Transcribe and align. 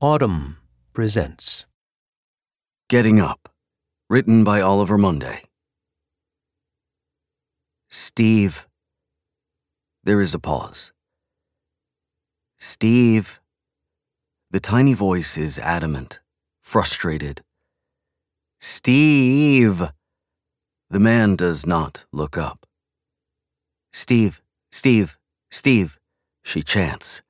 Autumn 0.00 0.56
presents 0.92 1.66
Getting 2.88 3.20
Up, 3.20 3.48
written 4.10 4.42
by 4.42 4.60
Oliver 4.60 4.98
Munday. 4.98 5.44
Steve. 7.88 8.66
There 10.02 10.20
is 10.20 10.34
a 10.34 10.40
pause. 10.40 10.92
Steve. 12.58 13.40
The 14.50 14.58
tiny 14.58 14.94
voice 14.94 15.38
is 15.38 15.60
adamant, 15.60 16.20
frustrated. 16.60 17.42
Steve. 18.60 19.92
The 20.90 21.00
man 21.00 21.36
does 21.36 21.64
not 21.64 22.04
look 22.12 22.36
up. 22.36 22.66
Steve, 23.92 24.42
Steve, 24.72 25.16
Steve, 25.52 26.00
she 26.42 26.62
chants. 26.62 27.22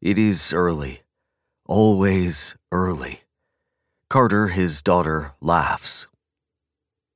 It 0.00 0.16
is 0.16 0.54
early, 0.54 1.02
always 1.66 2.56
early. 2.72 3.20
Carter, 4.08 4.48
his 4.48 4.82
daughter, 4.82 5.32
laughs. 5.40 6.06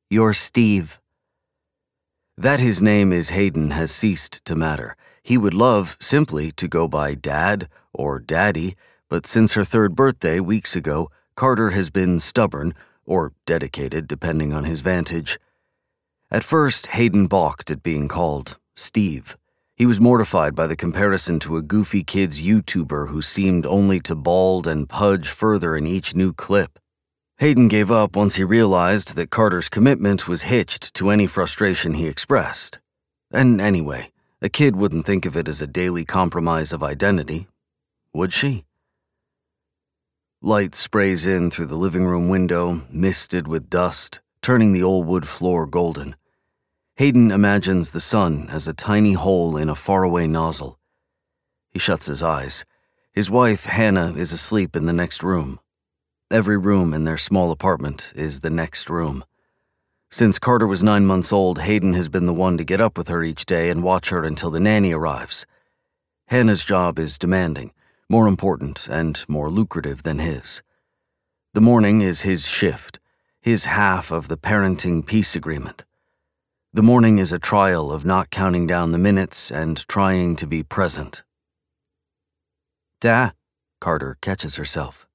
You're 0.09 0.34
Steve. 0.34 1.00
That 2.36 2.60
his 2.60 2.82
name 2.82 3.12
is 3.12 3.30
Hayden 3.30 3.70
has 3.70 3.90
ceased 3.90 4.45
to 4.45 4.56
matter. 4.56 4.96
He 5.23 5.38
would 5.38 5.54
love 5.54 5.96
simply 6.00 6.50
to 6.52 6.66
go 6.66 6.88
by 6.88 7.14
Dad 7.14 7.68
or 7.92 8.18
Daddy, 8.18 8.76
but 9.09 9.26
since 9.26 9.52
her 9.52 9.64
third 9.64 9.95
birthday 9.95 10.40
weeks 10.40 10.74
ago, 10.74 11.10
Carter 11.37 11.70
has 11.70 11.90
been 11.90 12.18
stubborn, 12.18 12.74
or 13.06 13.32
dedicated, 13.46 14.06
depending 14.06 14.52
on 14.52 14.64
his 14.64 14.80
vantage. 14.80 15.38
At 16.30 16.45
first, 16.45 16.88
Hayden 16.88 17.26
balked 17.26 17.70
at 17.70 17.82
being 17.82 18.09
called 18.09 18.59
Steve. 18.74 19.37
He 19.80 19.86
was 19.86 19.98
mortified 19.98 20.54
by 20.54 20.66
the 20.66 20.76
comparison 20.76 21.38
to 21.38 21.56
a 21.56 21.62
goofy 21.62 22.04
kid's 22.04 22.42
YouTuber 22.42 23.08
who 23.08 23.22
seemed 23.22 23.64
only 23.64 23.98
to 24.00 24.14
bald 24.14 24.66
and 24.66 24.86
pudge 24.86 25.30
further 25.30 25.74
in 25.74 25.86
each 25.86 26.14
new 26.14 26.34
clip. 26.34 26.78
Hayden 27.38 27.68
gave 27.68 27.90
up 27.90 28.14
once 28.14 28.34
he 28.34 28.45
realized 28.45 29.16
that 29.16 29.30
Carter's 29.30 29.70
commitment 29.70 30.28
was 30.28 30.42
hitched 30.42 30.92
to 30.96 31.09
any 31.09 31.26
frustration 31.26 31.95
he 31.95 32.09
expressed. 32.09 32.78
And 33.32 33.59
anyway, 33.59 34.12
a 34.42 34.50
kid 34.50 34.76
wouldn't 34.76 35.06
think 35.06 35.24
of 35.24 35.34
it 35.34 35.48
as 35.48 35.62
a 35.62 35.66
daily 35.66 36.04
compromise 36.04 36.74
of 36.74 36.82
identity, 36.82 37.48
would 38.12 38.34
she? 38.34 38.66
Light 40.42 40.74
sprays 40.74 41.26
in 41.26 41.50
through 41.50 41.68
the 41.72 41.74
living 41.74 42.04
room 42.04 42.28
window, 42.28 42.82
misted 42.90 43.48
with 43.48 43.70
dust, 43.70 44.20
turning 44.42 44.74
the 44.74 44.82
old 44.82 45.06
wood 45.06 45.26
floor 45.26 45.66
golden. 45.66 46.16
Hayden 47.01 47.30
imagines 47.30 47.93
the 47.93 47.98
sun 47.98 48.46
as 48.51 48.68
a 48.68 48.74
tiny 48.74 49.15
hole 49.15 49.56
in 49.56 49.70
a 49.70 49.74
faraway 49.74 50.26
nozzle. 50.26 50.79
He 51.70 51.79
shuts 51.79 52.04
his 52.04 52.23
eyes. 52.23 52.66
His 53.10 53.30
wife, 53.30 53.65
Hannah, 53.65 54.12
is 54.12 54.34
asleep 54.34 54.76
in 54.76 54.84
the 54.84 54.93
next 54.93 55.23
room. 55.23 55.60
Every 56.30 56.59
room 56.59 56.93
in 56.93 57.04
their 57.04 57.16
small 57.16 57.52
apartment 57.52 58.12
is 58.15 58.40
the 58.40 58.51
next 58.51 58.90
room. 58.90 59.24
Since 60.10 60.38
Carter 60.38 60.66
was 60.66 60.82
nine 60.82 61.06
months 61.06 61.32
old, 61.32 61.60
Hayden 61.60 61.95
has 61.95 62.10
been 62.10 62.26
the 62.26 62.34
one 62.34 62.59
to 62.59 62.65
get 62.65 62.82
up 62.82 62.98
with 62.98 63.09
her 63.09 63.24
each 63.24 63.46
day 63.46 63.71
and 63.71 63.82
watch 63.82 64.10
her 64.10 64.22
until 64.22 64.50
the 64.50 64.60
nanny 64.60 64.93
arrives. 64.93 65.47
Hannah's 66.26 66.66
job 66.66 66.98
is 66.98 67.16
demanding, 67.16 67.72
more 68.10 68.28
important, 68.28 68.88
and 68.88 69.25
more 69.26 69.50
lucrative 69.50 70.03
than 70.03 70.19
his. 70.19 70.60
The 71.54 71.62
morning 71.62 72.03
is 72.03 72.21
his 72.28 72.47
shift, 72.47 73.00
his 73.41 73.65
half 73.65 74.10
of 74.10 74.28
the 74.28 74.37
parenting 74.37 75.06
peace 75.06 75.34
agreement. 75.34 75.87
The 76.72 76.84
morning 76.84 77.19
is 77.19 77.32
a 77.32 77.41
trial 77.41 77.91
of 77.91 78.04
not 78.04 78.31
counting 78.31 78.65
down 78.65 78.93
the 78.93 78.99
minutes 78.99 79.50
and 79.50 79.76
trying 79.88 80.37
to 80.37 80.47
be 80.47 80.62
present. 80.62 81.25
Da, 83.00 83.32
Carter 83.81 84.16
catches 84.21 84.54
herself. 84.54 85.09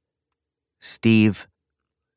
Steve. 0.81 1.47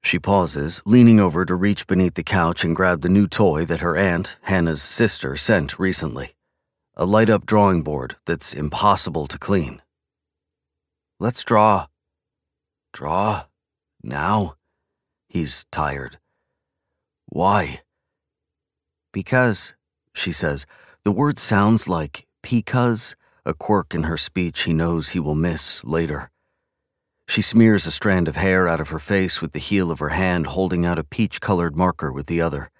She 0.02 0.18
pauses, 0.18 0.82
leaning 0.84 1.20
over 1.20 1.44
to 1.44 1.54
reach 1.54 1.86
beneath 1.86 2.14
the 2.14 2.24
couch 2.24 2.64
and 2.64 2.74
grab 2.74 3.02
the 3.02 3.08
new 3.08 3.28
toy 3.28 3.64
that 3.66 3.80
her 3.80 3.96
aunt, 3.96 4.38
Hannah's 4.42 4.82
sister, 4.82 5.36
sent 5.36 5.78
recently 5.78 6.34
a 6.96 7.06
light 7.06 7.30
up 7.30 7.46
drawing 7.46 7.82
board 7.82 8.16
that's 8.26 8.52
impossible 8.52 9.28
to 9.28 9.38
clean. 9.38 9.80
Let's 11.20 11.44
draw. 11.44 11.86
Draw? 12.92 13.44
Now? 14.02 14.56
He's 15.28 15.64
tired. 15.70 16.18
Why? 17.26 17.82
Because, 19.12 19.74
she 20.14 20.32
says, 20.32 20.66
the 21.04 21.12
word 21.12 21.38
sounds 21.38 21.88
like 21.88 22.26
because, 22.42 23.16
a 23.44 23.54
quirk 23.54 23.94
in 23.94 24.04
her 24.04 24.16
speech 24.16 24.62
he 24.62 24.72
knows 24.72 25.10
he 25.10 25.20
will 25.20 25.34
miss 25.34 25.82
later. 25.84 26.30
She 27.28 27.42
smears 27.42 27.86
a 27.86 27.90
strand 27.90 28.26
of 28.26 28.36
hair 28.36 28.66
out 28.66 28.80
of 28.80 28.88
her 28.88 28.98
face 28.98 29.42
with 29.42 29.52
the 29.52 29.58
heel 29.58 29.90
of 29.90 29.98
her 29.98 30.10
hand, 30.10 30.46
holding 30.46 30.86
out 30.86 30.98
a 30.98 31.04
peach 31.04 31.40
colored 31.40 31.76
marker 31.76 32.10
with 32.10 32.26
the 32.26 32.40
other. 32.40 32.70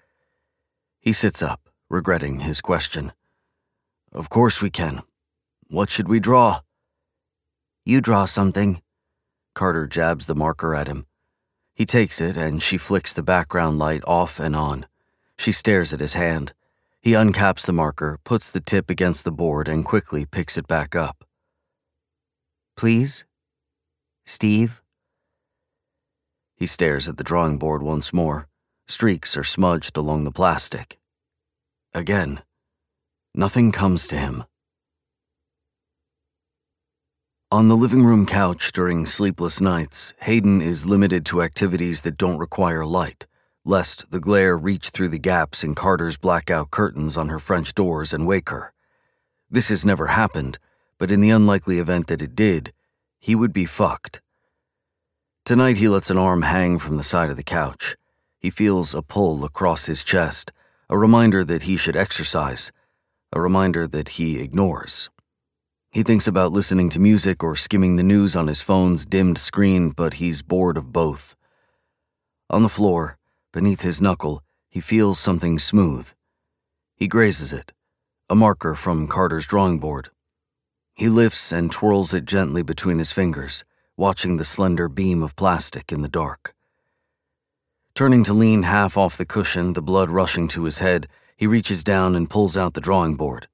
He 0.99 1.13
sits 1.13 1.41
up, 1.41 1.69
regretting 1.87 2.39
his 2.39 2.59
question. 2.59 3.13
Of 4.11 4.29
course 4.29 4.61
we 4.61 4.71
can. 4.71 5.03
What 5.67 5.91
should 5.91 6.07
we 6.07 6.19
draw? 6.19 6.61
You 7.85 8.01
draw 8.01 8.25
something. 8.25 8.81
Carter 9.53 9.85
jabs 9.85 10.25
the 10.25 10.35
marker 10.35 10.73
at 10.73 10.87
him. 10.87 11.05
He 11.73 11.85
takes 11.85 12.19
it 12.19 12.35
and 12.35 12.61
she 12.61 12.77
flicks 12.77 13.13
the 13.13 13.23
background 13.23 13.79
light 13.79 14.03
off 14.05 14.39
and 14.39 14.55
on. 14.55 14.87
She 15.39 15.53
stares 15.53 15.93
at 15.93 16.01
his 16.01 16.15
hand. 16.15 16.51
He 16.99 17.13
uncaps 17.13 17.65
the 17.65 17.71
marker, 17.71 18.19
puts 18.25 18.51
the 18.51 18.59
tip 18.59 18.89
against 18.89 19.23
the 19.23 19.31
board, 19.31 19.69
and 19.69 19.85
quickly 19.85 20.25
picks 20.25 20.57
it 20.57 20.67
back 20.67 20.97
up. 20.97 21.23
Please? 22.75 23.23
Steve? 24.25 24.81
He 26.57 26.65
stares 26.65 27.07
at 27.07 27.15
the 27.15 27.23
drawing 27.23 27.57
board 27.57 27.81
once 27.81 28.11
more. 28.11 28.49
Streaks 28.89 29.37
are 29.37 29.45
smudged 29.45 29.95
along 29.95 30.25
the 30.25 30.31
plastic. 30.33 30.99
Again, 31.93 32.41
nothing 33.33 33.71
comes 33.71 34.09
to 34.09 34.17
him. 34.17 34.43
On 37.49 37.69
the 37.69 37.77
living 37.77 38.03
room 38.03 38.25
couch 38.25 38.73
during 38.73 39.05
sleepless 39.05 39.61
nights, 39.61 40.13
Hayden 40.19 40.61
is 40.61 40.85
limited 40.85 41.25
to 41.27 41.41
activities 41.41 42.01
that 42.01 42.17
don't 42.17 42.37
require 42.39 42.85
light, 42.85 43.25
lest 43.65 44.11
the 44.11 44.19
glare 44.19 44.57
reach 44.57 44.89
through 44.89 45.09
the 45.09 45.19
gaps 45.19 45.63
in 45.63 45.75
Carter's 45.75 46.17
blackout 46.17 46.71
curtains 46.71 47.17
on 47.17 47.29
her 47.29 47.39
French 47.39 47.73
doors 47.75 48.13
and 48.13 48.25
wake 48.25 48.49
her. 48.49 48.73
This 49.51 49.69
has 49.69 49.85
never 49.85 50.07
happened, 50.07 50.57
but 50.97 51.11
in 51.11 51.21
the 51.21 51.29
unlikely 51.29 51.79
event 51.79 52.07
that 52.07 52.21
it 52.21 52.35
did, 52.35 52.73
he 53.19 53.35
would 53.35 53.53
be 53.53 53.65
fucked. 53.65 54.21
Tonight, 55.45 55.77
he 55.77 55.89
lets 55.89 56.09
an 56.09 56.17
arm 56.17 56.43
hang 56.43 56.79
from 56.79 56.97
the 56.97 57.03
side 57.03 57.29
of 57.29 57.37
the 57.37 57.43
couch. 57.43 57.95
He 58.39 58.49
feels 58.49 58.95
a 58.95 59.01
pull 59.01 59.43
across 59.43 59.87
his 59.87 60.03
chest, 60.03 60.51
a 60.89 60.97
reminder 60.97 61.43
that 61.43 61.63
he 61.63 61.75
should 61.75 61.95
exercise, 61.95 62.71
a 63.33 63.41
reminder 63.41 63.85
that 63.87 64.09
he 64.09 64.39
ignores. 64.39 65.09
He 65.91 66.03
thinks 66.03 66.27
about 66.27 66.51
listening 66.51 66.89
to 66.89 66.99
music 66.99 67.43
or 67.43 67.55
skimming 67.55 67.95
the 67.95 68.03
news 68.03 68.35
on 68.35 68.47
his 68.47 68.61
phone's 68.61 69.05
dimmed 69.05 69.37
screen, 69.37 69.89
but 69.89 70.15
he's 70.15 70.41
bored 70.41 70.77
of 70.77 70.93
both. 70.93 71.35
On 72.49 72.63
the 72.63 72.69
floor, 72.69 73.18
beneath 73.51 73.81
his 73.81 74.01
knuckle, 74.01 74.43
he 74.69 74.79
feels 74.79 75.19
something 75.19 75.59
smooth. 75.59 76.09
He 76.95 77.07
grazes 77.07 77.51
it, 77.51 77.73
a 78.29 78.35
marker 78.35 78.75
from 78.75 79.07
Carter's 79.07 79.47
drawing 79.47 79.79
board. 79.79 80.09
He 80.93 81.09
lifts 81.09 81.51
and 81.51 81.71
twirls 81.71 82.13
it 82.13 82.25
gently 82.25 82.61
between 82.61 82.99
his 82.99 83.11
fingers, 83.11 83.63
watching 83.97 84.37
the 84.37 84.45
slender 84.45 84.87
beam 84.87 85.23
of 85.23 85.35
plastic 85.35 85.91
in 85.91 86.01
the 86.01 86.09
dark. 86.09 86.53
Turning 87.95 88.23
to 88.23 88.33
lean 88.33 88.63
half 88.63 88.97
off 88.97 89.17
the 89.17 89.25
cushion, 89.25 89.73
the 89.73 89.81
blood 89.81 90.09
rushing 90.09 90.47
to 90.49 90.63
his 90.65 90.79
head, 90.79 91.07
he 91.35 91.47
reaches 91.47 91.83
down 91.83 92.15
and 92.15 92.29
pulls 92.29 92.55
out 92.55 92.73
the 92.73 92.81
drawing 92.81 93.15
board. 93.15 93.47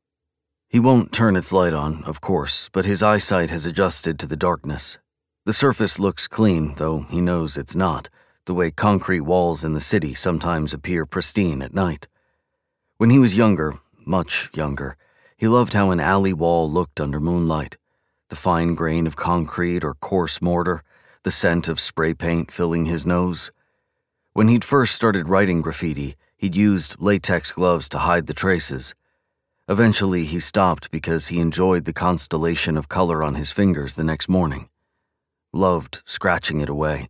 He 0.68 0.80
won't 0.80 1.14
turn 1.14 1.36
its 1.36 1.54
light 1.54 1.74
on, 1.74 2.04
of 2.04 2.20
course, 2.20 2.70
but 2.74 2.86
his 2.86 3.02
eyesight 3.02 3.50
has 3.50 3.66
adjusted 3.66 4.20
to 4.20 4.28
the 4.28 4.36
darkness. 4.36 4.98
The 5.46 5.54
surface 5.54 6.00
looks 6.00 6.28
clean, 6.28 6.76
though 6.76 7.02
he 7.10 7.22
knows 7.22 7.58
it's 7.58 7.76
not, 7.76 8.10
the 8.46 8.54
way 8.54 8.72
concrete 8.72 9.22
walls 9.22 9.64
in 9.64 9.74
the 9.74 9.82
city 9.82 10.14
sometimes 10.14 10.74
appear 10.74 11.06
pristine 11.06 11.62
at 11.62 11.74
night. 11.74 12.08
When 12.98 13.10
he 13.10 13.20
was 13.20 13.38
younger, 13.38 13.80
much 14.06 14.50
younger, 14.54 14.98
he 15.38 15.48
loved 15.48 15.74
how 15.74 15.92
an 15.92 16.00
alley 16.00 16.34
wall 16.34 16.72
looked 16.72 17.02
under 17.02 17.20
moonlight 17.20 17.78
the 18.30 18.36
fine 18.36 18.74
grain 18.74 19.06
of 19.06 19.16
concrete 19.16 19.84
or 19.84 19.94
coarse 19.94 20.42
mortar, 20.42 20.82
the 21.24 21.32
scent 21.32 21.68
of 21.68 21.80
spray 21.80 22.14
paint 22.14 22.52
filling 22.52 22.86
his 22.86 23.06
nose. 23.06 23.52
When 24.34 24.48
he'd 24.48 24.64
first 24.64 24.96
started 24.96 25.30
writing 25.30 25.62
graffiti, 25.62 26.16
he'd 26.36 26.56
used 26.56 26.96
latex 27.00 27.52
gloves 27.52 27.88
to 27.90 28.00
hide 28.00 28.28
the 28.28 28.34
traces. 28.34 28.96
Eventually, 29.70 30.26
he 30.26 30.40
stopped 30.40 30.92
because 30.92 31.28
he 31.28 31.40
enjoyed 31.40 31.86
the 31.86 31.94
constellation 31.94 32.78
of 32.78 32.90
color 32.90 33.24
on 33.24 33.36
his 33.36 33.52
fingers 33.52 33.96
the 33.96 34.04
next 34.04 34.28
morning. 34.28 34.70
Loved 35.54 36.02
scratching 36.06 36.62
it 36.62 36.70
away. 36.70 37.10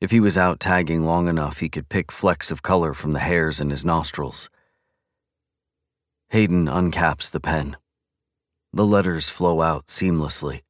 If 0.00 0.10
he 0.10 0.20
was 0.20 0.38
out 0.38 0.60
tagging 0.60 1.04
long 1.04 1.28
enough, 1.28 1.58
he 1.58 1.68
could 1.68 1.90
pick 1.90 2.10
flecks 2.10 2.50
of 2.50 2.62
color 2.62 2.94
from 2.94 3.12
the 3.12 3.18
hairs 3.18 3.60
in 3.60 3.68
his 3.68 3.84
nostrils. 3.84 4.48
Hayden 6.30 6.66
uncaps 6.66 7.30
the 7.30 7.40
pen. 7.40 7.76
The 8.72 8.86
letters 8.86 9.28
flow 9.28 9.60
out 9.60 9.88
seamlessly. 9.88 10.62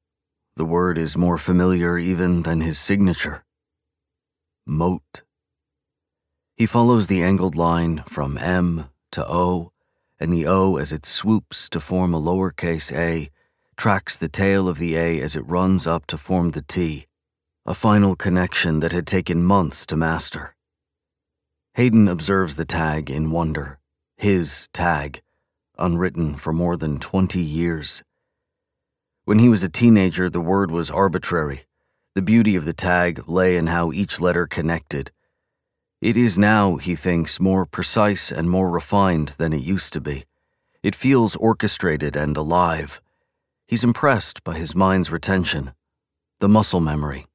the 0.56 0.64
word 0.64 0.98
is 0.98 1.16
more 1.16 1.38
familiar 1.38 1.96
even 1.96 2.42
than 2.42 2.60
his 2.60 2.78
signature. 2.78 3.44
Moat. 4.66 5.22
He 6.56 6.66
follows 6.66 7.06
the 7.06 7.22
angled 7.22 7.56
line 7.56 8.02
from 8.06 8.36
M 8.36 8.90
to 9.12 9.26
O, 9.26 9.72
and 10.18 10.32
the 10.32 10.46
O 10.46 10.76
as 10.76 10.92
it 10.92 11.06
swoops 11.06 11.68
to 11.70 11.80
form 11.80 12.12
a 12.12 12.20
lowercase 12.20 12.92
a 12.92 13.30
tracks 13.76 14.18
the 14.18 14.28
tail 14.28 14.68
of 14.68 14.78
the 14.78 14.96
A 14.96 15.22
as 15.22 15.34
it 15.36 15.48
runs 15.48 15.86
up 15.86 16.04
to 16.06 16.18
form 16.18 16.50
the 16.50 16.62
T, 16.62 17.06
a 17.70 17.74
final 17.74 18.16
connection 18.16 18.80
that 18.80 18.90
had 18.90 19.06
taken 19.06 19.44
months 19.44 19.86
to 19.86 19.96
master. 19.96 20.56
Hayden 21.74 22.08
observes 22.08 22.56
the 22.56 22.64
tag 22.64 23.08
in 23.08 23.30
wonder. 23.30 23.78
His 24.16 24.68
tag, 24.72 25.22
unwritten 25.78 26.34
for 26.34 26.52
more 26.52 26.76
than 26.76 26.98
20 26.98 27.38
years. 27.38 28.02
When 29.24 29.38
he 29.38 29.48
was 29.48 29.62
a 29.62 29.68
teenager, 29.68 30.28
the 30.28 30.40
word 30.40 30.72
was 30.72 30.90
arbitrary. 30.90 31.60
The 32.16 32.22
beauty 32.22 32.56
of 32.56 32.64
the 32.64 32.72
tag 32.72 33.28
lay 33.28 33.56
in 33.56 33.68
how 33.68 33.92
each 33.92 34.20
letter 34.20 34.48
connected. 34.48 35.12
It 36.00 36.16
is 36.16 36.36
now, 36.36 36.74
he 36.74 36.96
thinks, 36.96 37.38
more 37.38 37.66
precise 37.66 38.32
and 38.32 38.50
more 38.50 38.68
refined 38.68 39.36
than 39.38 39.52
it 39.52 39.62
used 39.62 39.92
to 39.92 40.00
be. 40.00 40.24
It 40.82 40.96
feels 40.96 41.36
orchestrated 41.36 42.16
and 42.16 42.36
alive. 42.36 43.00
He's 43.68 43.84
impressed 43.84 44.42
by 44.42 44.58
his 44.58 44.74
mind's 44.74 45.12
retention, 45.12 45.70
the 46.40 46.48
muscle 46.48 46.80
memory. 46.80 47.28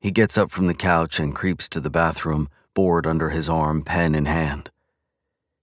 He 0.00 0.10
gets 0.10 0.38
up 0.38 0.50
from 0.50 0.66
the 0.66 0.74
couch 0.74 1.20
and 1.20 1.34
creeps 1.34 1.68
to 1.68 1.80
the 1.80 1.90
bathroom, 1.90 2.48
board 2.74 3.06
under 3.06 3.30
his 3.30 3.48
arm, 3.48 3.82
pen 3.82 4.14
in 4.14 4.24
hand. 4.24 4.70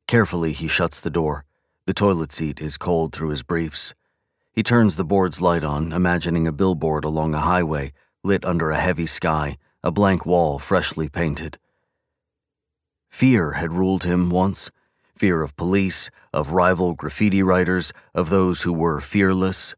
Carefully, 0.07 0.53
he 0.53 0.67
shuts 0.67 0.99
the 0.99 1.09
door. 1.09 1.43
The 1.85 1.93
toilet 1.93 2.31
seat 2.31 2.59
is 2.61 2.77
cold 2.77 3.13
through 3.13 3.29
his 3.29 3.43
briefs. 3.43 3.95
He 4.51 4.63
turns 4.63 4.95
the 4.95 5.03
board's 5.03 5.41
light 5.41 5.63
on, 5.63 5.91
imagining 5.91 6.45
a 6.47 6.51
billboard 6.51 7.03
along 7.03 7.33
a 7.33 7.39
highway, 7.39 7.93
lit 8.23 8.45
under 8.45 8.71
a 8.71 8.79
heavy 8.79 9.07
sky, 9.07 9.57
a 9.83 9.91
blank 9.91 10.25
wall 10.25 10.59
freshly 10.59 11.09
painted. 11.09 11.57
Fear 13.09 13.53
had 13.53 13.73
ruled 13.73 14.03
him 14.03 14.29
once 14.29 14.69
fear 15.17 15.41
of 15.41 15.55
police, 15.55 16.09
of 16.31 16.51
rival 16.51 16.93
graffiti 16.93 17.41
writers, 17.41 17.91
of 18.13 18.29
those 18.29 18.61
who 18.61 18.71
were 18.71 19.01
fearless. 19.01 19.75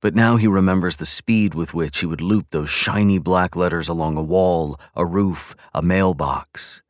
But 0.00 0.14
now 0.14 0.36
he 0.36 0.46
remembers 0.46 0.96
the 0.96 1.06
speed 1.06 1.54
with 1.54 1.74
which 1.74 1.98
he 1.98 2.06
would 2.06 2.22
loop 2.22 2.46
those 2.50 2.70
shiny 2.70 3.18
black 3.18 3.54
letters 3.54 3.88
along 3.88 4.16
a 4.16 4.22
wall, 4.22 4.80
a 4.96 5.04
roof, 5.04 5.54
a 5.74 5.82
mailbox. 5.82 6.82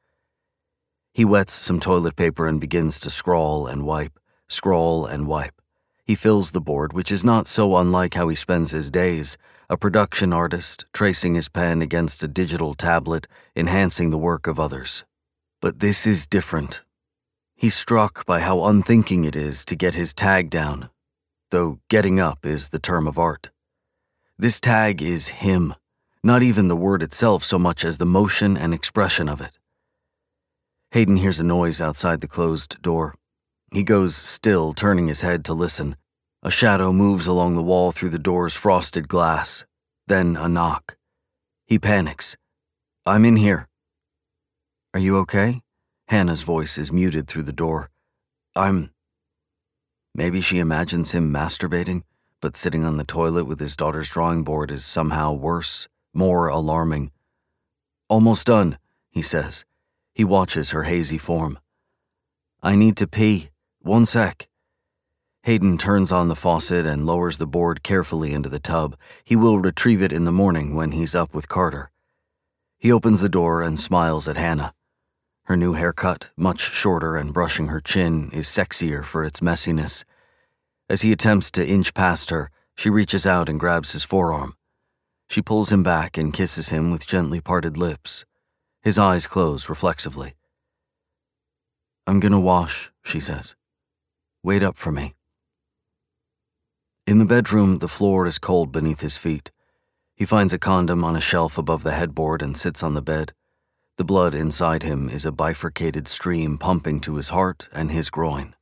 He 1.12 1.24
wets 1.24 1.52
some 1.52 1.80
toilet 1.80 2.14
paper 2.14 2.46
and 2.46 2.60
begins 2.60 3.00
to 3.00 3.10
scrawl 3.10 3.66
and 3.66 3.84
wipe, 3.84 4.18
scrawl 4.48 5.06
and 5.06 5.26
wipe. 5.26 5.60
He 6.04 6.14
fills 6.14 6.52
the 6.52 6.60
board, 6.60 6.92
which 6.92 7.10
is 7.10 7.24
not 7.24 7.48
so 7.48 7.76
unlike 7.76 8.14
how 8.14 8.28
he 8.28 8.36
spends 8.36 8.70
his 8.70 8.90
days 8.90 9.36
a 9.68 9.76
production 9.76 10.32
artist, 10.32 10.84
tracing 10.92 11.36
his 11.36 11.48
pen 11.48 11.80
against 11.80 12.24
a 12.24 12.28
digital 12.28 12.74
tablet, 12.74 13.28
enhancing 13.54 14.10
the 14.10 14.18
work 14.18 14.48
of 14.48 14.58
others. 14.58 15.04
But 15.60 15.78
this 15.78 16.08
is 16.08 16.26
different. 16.26 16.82
He's 17.54 17.76
struck 17.76 18.26
by 18.26 18.40
how 18.40 18.64
unthinking 18.64 19.22
it 19.24 19.36
is 19.36 19.64
to 19.66 19.76
get 19.76 19.94
his 19.94 20.12
tag 20.12 20.50
down, 20.50 20.90
though 21.50 21.81
getting 21.88 22.19
up 22.19 22.44
is 22.44 22.69
the 22.69 22.79
term 22.79 23.06
of 23.06 23.19
art. 23.19 23.50
This 24.38 24.61
tag 24.61 25.02
is 25.02 25.29
him, 25.29 25.75
not 26.23 26.43
even 26.43 26.69
the 26.69 26.76
word 26.76 27.02
itself 27.02 27.44
so 27.44 27.58
much 27.58 27.85
as 27.85 27.99
the 27.99 28.06
motion 28.06 28.56
and 28.56 28.73
expression 28.73 29.29
of 29.29 29.41
it. 29.41 29.58
Hayden 30.93 31.17
hears 31.17 31.38
a 31.38 31.44
noise 31.44 31.81
outside 31.81 32.20
the 32.20 32.26
closed 32.26 32.81
door. 32.82 33.14
He 33.73 33.82
goes 33.82 34.17
still, 34.17 34.75
turning 34.75 35.06
his 35.06 35.20
head 35.20 35.44
to 35.44 35.55
listen. 35.55 35.97
A 36.43 36.50
shadow 36.50 36.93
moves 36.93 37.26
along 37.26 37.55
the 37.55 37.62
wall 37.62 37.93
through 37.93 38.08
the 38.08 38.19
door's 38.19 38.55
frosted 38.55 39.06
glass. 39.06 39.64
Then 40.06 40.37
a 40.37 40.49
knock. 40.49 40.96
He 41.67 41.79
panics. 41.79 42.37
I'm 43.06 43.25
in 43.25 43.37
here. 43.37 43.69
Are 44.93 45.00
you 45.00 45.19
okay? 45.19 45.61
Hannah's 46.08 46.43
voice 46.43 46.76
is 46.79 46.91
muted 46.91 47.29
through 47.29 47.44
the 47.44 47.53
door. 47.53 47.91
I'm. 48.56 48.91
Maybe 50.14 50.40
she 50.40 50.58
imagines 50.58 51.12
him 51.12 51.32
masturbating, 51.32 52.02
but 52.40 52.56
sitting 52.56 52.84
on 52.84 52.96
the 52.96 53.04
toilet 53.04 53.44
with 53.44 53.60
his 53.60 53.76
daughter's 53.76 54.08
drawing 54.08 54.44
board 54.44 54.70
is 54.70 54.84
somehow 54.84 55.32
worse, 55.32 55.88
more 56.12 56.48
alarming. 56.48 57.12
Almost 58.08 58.46
done, 58.46 58.78
he 59.10 59.22
says. 59.22 59.64
He 60.12 60.24
watches 60.24 60.70
her 60.70 60.84
hazy 60.84 61.18
form. 61.18 61.58
I 62.62 62.74
need 62.74 62.96
to 62.98 63.06
pee. 63.06 63.50
One 63.80 64.04
sec. 64.04 64.48
Hayden 65.44 65.78
turns 65.78 66.12
on 66.12 66.28
the 66.28 66.36
faucet 66.36 66.84
and 66.84 67.06
lowers 67.06 67.38
the 67.38 67.46
board 67.46 67.82
carefully 67.82 68.34
into 68.34 68.50
the 68.50 68.58
tub. 68.58 68.96
He 69.24 69.36
will 69.36 69.58
retrieve 69.58 70.02
it 70.02 70.12
in 70.12 70.24
the 70.24 70.32
morning 70.32 70.74
when 70.74 70.92
he's 70.92 71.14
up 71.14 71.32
with 71.32 71.48
Carter. 71.48 71.90
He 72.78 72.92
opens 72.92 73.20
the 73.20 73.28
door 73.28 73.62
and 73.62 73.78
smiles 73.78 74.28
at 74.28 74.36
Hannah. 74.36 74.74
Her 75.44 75.56
new 75.56 75.72
haircut, 75.72 76.31
much 76.37 76.60
shorter 76.60 77.16
and 77.16 77.34
brushing 77.34 77.69
her 77.69 77.81
chin, 77.81 78.31
is 78.32 78.46
sexier 78.46 79.04
for 79.04 79.25
its 79.25 79.40
messiness. 79.40 80.04
As 80.88 81.02
he 81.02 81.12
attempts 81.12 81.50
to 81.52 81.66
inch 81.66 81.94
past 81.94 82.31
her, 82.31 82.50
she 82.76 82.90
reaches 82.90 83.26
out 83.26 83.48
and 83.48 83.60
grabs 83.60 83.92
his 83.92 84.04
forearm. 84.04 84.54
She 85.28 85.42
pulls 85.42 85.70
him 85.70 85.82
back 85.82 86.19
and 86.19 86.32
kisses 86.32 86.70
him 86.70 86.90
with 86.90 87.06
gently 87.06 87.40
parted 87.40 87.76
lips. 87.76 88.25
His 88.82 88.98
eyes 88.98 89.26
close 89.26 89.69
reflexively. 89.69 90.34
I'm 92.06 92.19
gonna 92.19 92.40
wash, 92.40 92.90
she 93.04 93.20
says. 93.20 93.54
Wait 94.43 94.62
up 94.62 94.76
for 94.76 94.90
me. 94.90 95.14
In 97.06 97.19
the 97.19 97.25
bedroom, 97.25 97.78
the 97.78 97.88
floor 97.88 98.26
is 98.26 98.38
cold 98.38 98.72
beneath 98.72 99.00
his 99.00 99.16
feet. 99.16 99.50
He 100.16 100.25
finds 100.25 100.52
a 100.52 100.58
condom 100.58 101.04
on 101.04 101.14
a 101.14 101.20
shelf 101.20 101.58
above 101.58 101.82
the 101.82 101.93
headboard 101.93 102.43
and 102.43 102.56
sits 102.56 102.82
on 102.82 102.94
the 102.94 103.02
bed. 103.02 103.32
The 104.00 104.05
blood 104.05 104.32
inside 104.35 104.82
him 104.82 105.11
is 105.11 105.26
a 105.26 105.31
bifurcated 105.31 106.08
stream 106.08 106.56
pumping 106.56 107.00
to 107.00 107.17
his 107.17 107.29
heart 107.29 107.69
and 107.70 107.91
his 107.91 108.08
groin. 108.08 108.55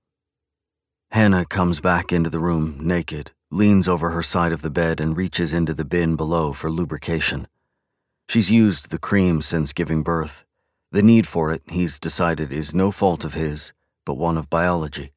Hannah 1.12 1.44
comes 1.44 1.80
back 1.80 2.12
into 2.12 2.28
the 2.28 2.40
room, 2.40 2.76
naked, 2.80 3.30
leans 3.48 3.86
over 3.86 4.10
her 4.10 4.22
side 4.24 4.50
of 4.50 4.62
the 4.62 4.68
bed, 4.68 5.00
and 5.00 5.16
reaches 5.16 5.52
into 5.52 5.72
the 5.72 5.84
bin 5.84 6.16
below 6.16 6.52
for 6.52 6.72
lubrication. 6.72 7.46
She's 8.28 8.50
used 8.50 8.90
the 8.90 8.98
cream 8.98 9.40
since 9.40 9.72
giving 9.72 10.02
birth. 10.02 10.44
The 10.90 11.02
need 11.04 11.24
for 11.24 11.52
it, 11.52 11.62
he's 11.68 12.00
decided, 12.00 12.50
is 12.50 12.74
no 12.74 12.90
fault 12.90 13.24
of 13.24 13.34
his, 13.34 13.72
but 14.04 14.14
one 14.14 14.38
of 14.38 14.50
biology. 14.50 15.12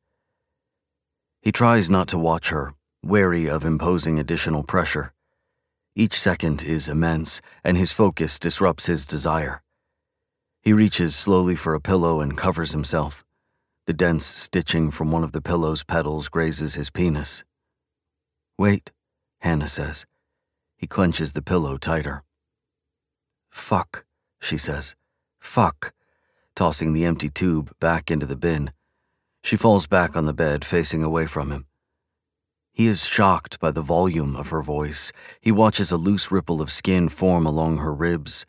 He 1.41 1.51
tries 1.51 1.89
not 1.89 2.07
to 2.09 2.19
watch 2.19 2.49
her, 2.49 2.75
wary 3.01 3.49
of 3.49 3.65
imposing 3.65 4.19
additional 4.19 4.61
pressure. 4.61 5.13
Each 5.95 6.13
second 6.13 6.61
is 6.61 6.87
immense, 6.87 7.41
and 7.63 7.75
his 7.75 7.91
focus 7.91 8.37
disrupts 8.37 8.85
his 8.85 9.07
desire. 9.07 9.63
He 10.61 10.73
reaches 10.73 11.15
slowly 11.15 11.55
for 11.55 11.73
a 11.73 11.81
pillow 11.81 12.21
and 12.21 12.37
covers 12.37 12.71
himself. 12.71 13.25
The 13.87 13.93
dense 13.93 14.25
stitching 14.25 14.91
from 14.91 15.11
one 15.11 15.23
of 15.23 15.31
the 15.31 15.41
pillow's 15.41 15.83
petals 15.83 16.29
grazes 16.29 16.75
his 16.75 16.91
penis. 16.91 17.43
Wait, 18.59 18.91
Hannah 19.39 19.67
says. 19.67 20.05
He 20.77 20.85
clenches 20.85 21.33
the 21.33 21.41
pillow 21.41 21.77
tighter. 21.77 22.23
Fuck, 23.49 24.05
she 24.39 24.57
says. 24.57 24.95
Fuck, 25.39 25.93
tossing 26.55 26.93
the 26.93 27.05
empty 27.05 27.29
tube 27.29 27.71
back 27.79 28.11
into 28.11 28.27
the 28.27 28.37
bin. 28.37 28.71
She 29.43 29.55
falls 29.55 29.87
back 29.87 30.15
on 30.15 30.25
the 30.25 30.33
bed, 30.33 30.63
facing 30.63 31.03
away 31.03 31.25
from 31.25 31.51
him. 31.51 31.65
He 32.71 32.85
is 32.85 33.03
shocked 33.05 33.59
by 33.59 33.71
the 33.71 33.81
volume 33.81 34.35
of 34.35 34.49
her 34.49 34.61
voice. 34.61 35.11
He 35.41 35.51
watches 35.51 35.91
a 35.91 35.97
loose 35.97 36.31
ripple 36.31 36.61
of 36.61 36.71
skin 36.71 37.09
form 37.09 37.47
along 37.47 37.77
her 37.77 37.93
ribs, 37.93 38.45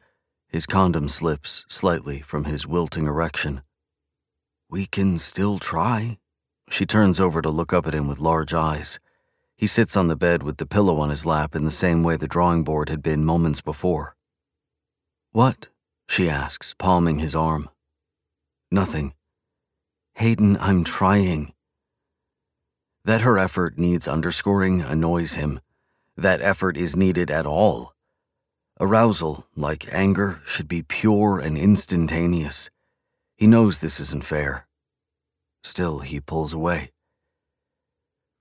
his 0.53 0.67
condom 0.67 1.09
slips 1.09 1.65
slightly 1.67 2.21
from 2.21 2.45
his 2.45 2.67
wilting 2.67 3.07
erection. 3.07 3.63
We 4.69 4.85
can 4.85 5.19
still 5.19 5.59
try. 5.59 6.19
She 6.69 6.85
turns 6.85 7.19
over 7.19 7.41
to 7.41 7.49
look 7.49 7.73
up 7.73 7.87
at 7.87 7.95
him 7.95 8.07
with 8.07 8.19
large 8.19 8.53
eyes. 8.53 9.01
He 9.57 9.67
sits 9.67 9.97
on 9.97 10.09
the 10.09 10.17
bed 10.17 10.43
with 10.43 10.59
the 10.59 10.67
pillow 10.67 10.99
on 10.99 11.09
his 11.09 11.25
lap 11.25 11.57
in 11.57 11.65
the 11.65 11.71
same 11.71 12.03
way 12.03 12.17
the 12.17 12.29
drawing 12.29 12.65
board 12.65 12.91
had 12.91 13.03
been 13.03 13.25
moments 13.25 13.63
before. 13.63 14.15
What? 15.31 15.71
she 16.07 16.29
asks, 16.29 16.75
palming 16.79 17.19
his 17.19 17.35
arm. 17.35 17.71
Nothing. 18.71 19.15
Hayden, 20.17 20.59
I'm 20.61 20.85
trying. 20.85 21.55
That 23.07 23.23
her 23.23 23.39
effort 23.39 23.79
needs 23.79 24.07
underscoring 24.07 24.83
annoys 24.83 25.35
him. 25.35 25.61
That 26.15 26.43
effort 26.43 26.77
is 26.77 26.95
needed 26.95 27.31
at 27.31 27.47
all 27.47 27.95
Arousal, 28.83 29.47
like 29.55 29.87
anger, 29.95 30.41
should 30.45 30.67
be 30.67 30.83
pure 30.83 31.39
and 31.39 31.57
instantaneous. 31.57 32.69
He 33.37 33.47
knows 33.47 33.79
this 33.79 34.01
isn't 34.01 34.25
fair. 34.25 34.67
Still, 35.63 36.01
he 36.01 36.19
pulls 36.19 36.53
away. 36.53 36.91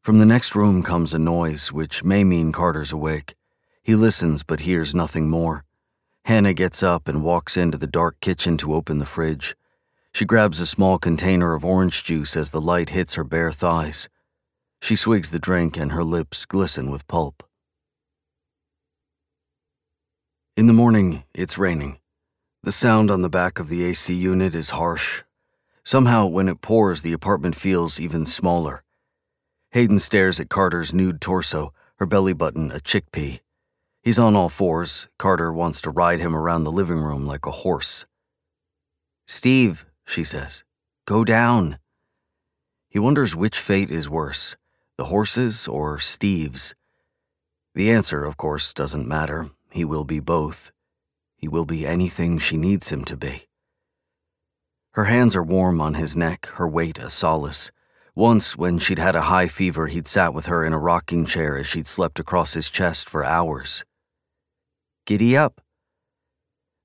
From 0.02 0.18
the 0.18 0.26
next 0.26 0.56
room 0.56 0.82
comes 0.82 1.14
a 1.14 1.20
noise, 1.20 1.72
which 1.72 2.04
may 2.04 2.24
mean 2.24 2.52
Carter's 2.52 2.92
awake. 2.92 3.36
He 3.84 3.94
listens 3.94 4.42
but 4.42 4.62
hears 4.62 4.96
nothing 4.96 5.30
more. 5.30 5.64
Hannah 6.26 6.56
gets 6.56 6.82
up 6.82 7.08
and 7.08 7.24
walks 7.24 7.56
into 7.56 7.78
the 7.78 7.86
dark 7.86 8.20
kitchen 8.20 8.58
to 8.58 8.74
open 8.74 8.98
the 8.98 9.06
fridge. 9.06 9.56
She 10.12 10.26
grabs 10.26 10.60
a 10.60 10.66
small 10.66 10.98
container 10.98 11.54
of 11.54 11.64
orange 11.64 12.04
juice 12.04 12.36
as 12.36 12.50
the 12.50 12.62
light 12.62 12.90
hits 12.90 13.14
her 13.14 13.24
bare 13.24 13.52
thighs. 13.52 14.10
She 14.82 14.96
swigs 14.96 15.30
the 15.30 15.38
drink 15.38 15.78
and 15.78 15.92
her 15.92 16.04
lips 16.04 16.46
glisten 16.46 16.90
with 16.90 17.08
pulp. 17.08 17.44
In 20.58 20.68
the 20.68 20.74
morning, 20.74 21.24
it's 21.34 21.58
raining. 21.58 21.98
The 22.64 22.74
sound 22.74 23.10
on 23.10 23.22
the 23.22 23.30
back 23.30 23.58
of 23.58 23.70
the 23.70 23.86
AC 23.86 24.14
unit 24.14 24.54
is 24.54 24.72
harsh. 24.72 25.24
Somehow, 25.86 26.26
when 26.26 26.50
it 26.50 26.60
pours, 26.60 27.04
the 27.04 27.14
apartment 27.14 27.56
feels 27.56 28.02
even 28.02 28.26
smaller. 28.26 28.84
Hayden 29.72 29.98
stares 29.98 30.42
at 30.42 30.50
Carter's 30.50 30.94
nude 30.94 31.22
torso, 31.22 31.74
her 32.00 32.06
belly 32.06 32.34
button 32.34 32.70
a 32.70 32.82
chickpea. 32.82 33.40
He's 34.02 34.20
on 34.20 34.36
all 34.36 34.50
fours. 34.50 35.08
Carter 35.18 35.54
wants 35.54 35.80
to 35.82 35.90
ride 35.90 36.20
him 36.20 36.36
around 36.36 36.66
the 36.66 36.72
living 36.72 37.00
room 37.00 37.26
like 37.26 37.46
a 37.46 37.52
horse. 37.52 38.06
Steve, 39.26 39.86
she 40.06 40.26
says, 40.26 40.66
go 41.06 41.24
down. 41.24 41.80
He 42.90 43.00
wonders 43.00 43.38
which 43.38 43.58
fate 43.58 43.90
is 43.90 44.10
worse, 44.10 44.58
the 44.98 45.06
horse's 45.06 45.66
or 45.66 45.98
Steve's. 45.98 46.76
The 47.74 47.90
answer, 47.90 48.26
of 48.26 48.36
course, 48.36 48.74
doesn't 48.74 49.08
matter. 49.08 49.52
He 49.72 49.86
will 49.86 50.04
be 50.04 50.20
both. 50.20 50.72
He 51.38 51.48
will 51.48 51.66
be 51.66 51.88
anything 51.88 52.38
she 52.38 52.58
needs 52.58 52.90
him 52.90 53.04
to 53.06 53.18
be. 53.18 53.48
Her 54.92 55.06
hands 55.06 55.36
are 55.36 55.44
warm 55.44 55.80
on 55.80 55.94
his 55.94 56.16
neck, 56.16 56.48
her 56.54 56.68
weight 56.68 57.00
a 57.00 57.10
solace. 57.10 57.72
Once, 58.14 58.58
when 58.58 58.78
she'd 58.78 59.00
had 59.00 59.16
a 59.16 59.22
high 59.22 59.48
fever, 59.48 59.88
he'd 59.88 60.08
sat 60.08 60.34
with 60.34 60.48
her 60.48 60.66
in 60.66 60.74
a 60.74 60.78
rocking 60.78 61.26
chair 61.26 61.58
as 61.58 61.66
she'd 61.66 61.88
slept 61.88 62.20
across 62.20 62.54
his 62.54 62.70
chest 62.70 63.10
for 63.10 63.24
hours. 63.24 63.86
Giddy 65.06 65.38
up. 65.38 65.62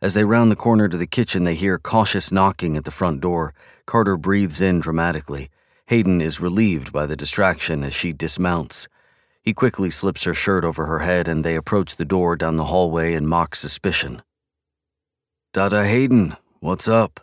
As 0.01 0.15
they 0.15 0.25
round 0.25 0.53
the 0.53 0.57
corner 0.57 0.89
to 0.89 0.97
the 0.97 1.07
kitchen, 1.07 1.43
they 1.43 1.57
hear 1.57 1.79
cautious 1.79 2.31
knocking 2.31 2.77
at 2.77 2.85
the 2.85 2.93
front 2.93 3.21
door. 3.21 3.53
Carter 3.87 4.17
breathes 4.17 4.61
in 4.61 4.79
dramatically. 4.79 5.51
Hayden 5.87 6.21
is 6.21 6.41
relieved 6.41 6.93
by 6.93 7.07
the 7.07 7.17
distraction 7.17 7.83
as 7.83 7.95
she 7.95 8.13
dismounts. 8.13 8.89
He 9.47 9.55
quickly 9.55 9.91
slips 9.91 10.25
her 10.25 10.35
shirt 10.35 10.65
over 10.65 10.87
her 10.87 10.99
head 10.99 11.29
and 11.29 11.45
they 11.45 11.55
approach 11.55 11.95
the 11.95 12.05
door 12.05 12.35
down 12.35 12.57
the 12.57 12.65
hallway 12.65 13.15
in 13.15 13.29
mock 13.29 13.55
suspicion. 13.55 14.23
Dada 15.53 15.87
Hayden, 15.87 16.37
what's 16.59 16.89
up? 16.89 17.21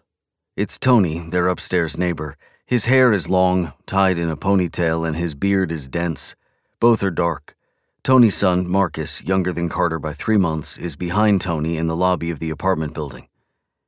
It's 0.55 0.79
Tony, 0.79 1.19
their 1.19 1.49
upstairs 1.49 1.97
neighbor. 1.97 2.37
His 2.65 2.85
hair 2.85 3.11
is 3.11 3.27
long, 3.27 3.73
tied 3.85 4.17
in 4.17 4.29
a 4.29 4.37
ponytail, 4.37 5.05
and 5.05 5.17
his 5.17 5.35
beard 5.35 5.69
is 5.69 5.89
dense. 5.89 6.33
Both 6.79 7.03
are 7.03 7.11
dark. 7.11 7.57
Tony's 8.03 8.37
son, 8.37 8.69
Marcus, 8.69 9.21
younger 9.21 9.51
than 9.51 9.67
Carter 9.67 9.99
by 9.99 10.13
three 10.13 10.37
months, 10.37 10.77
is 10.77 10.95
behind 10.95 11.41
Tony 11.41 11.75
in 11.75 11.87
the 11.87 11.95
lobby 11.95 12.31
of 12.31 12.39
the 12.39 12.51
apartment 12.51 12.93
building. 12.93 13.27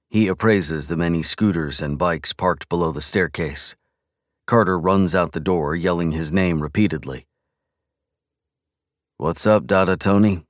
He 0.09 0.27
appraises 0.27 0.89
the 0.89 0.97
many 0.97 1.23
scooters 1.23 1.81
and 1.81 1.97
bikes 1.97 2.33
parked 2.33 2.67
below 2.67 2.91
the 2.91 3.01
staircase. 3.01 3.77
Carter 4.45 4.77
runs 4.77 5.15
out 5.15 5.31
the 5.31 5.39
door, 5.39 5.73
yelling 5.73 6.11
his 6.11 6.33
name 6.33 6.61
repeatedly. 6.61 7.27
What's 9.17 9.48
up, 9.48 9.65
Dada 9.65 9.95
Tony? 9.95 10.43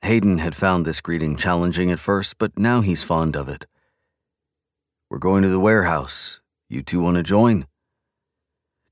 Hayden 0.00 0.38
had 0.38 0.54
found 0.54 0.86
this 0.86 1.02
greeting 1.02 1.36
challenging 1.36 1.90
at 1.90 1.98
first, 1.98 2.38
but 2.38 2.58
now 2.58 2.80
he's 2.80 3.02
fond 3.02 3.36
of 3.36 3.50
it. 3.50 3.66
We're 5.10 5.18
going 5.18 5.42
to 5.42 5.50
the 5.50 5.60
warehouse, 5.60 6.40
you 6.70 6.82
two 6.82 7.02
want 7.02 7.18
to 7.18 7.22
join? 7.22 7.66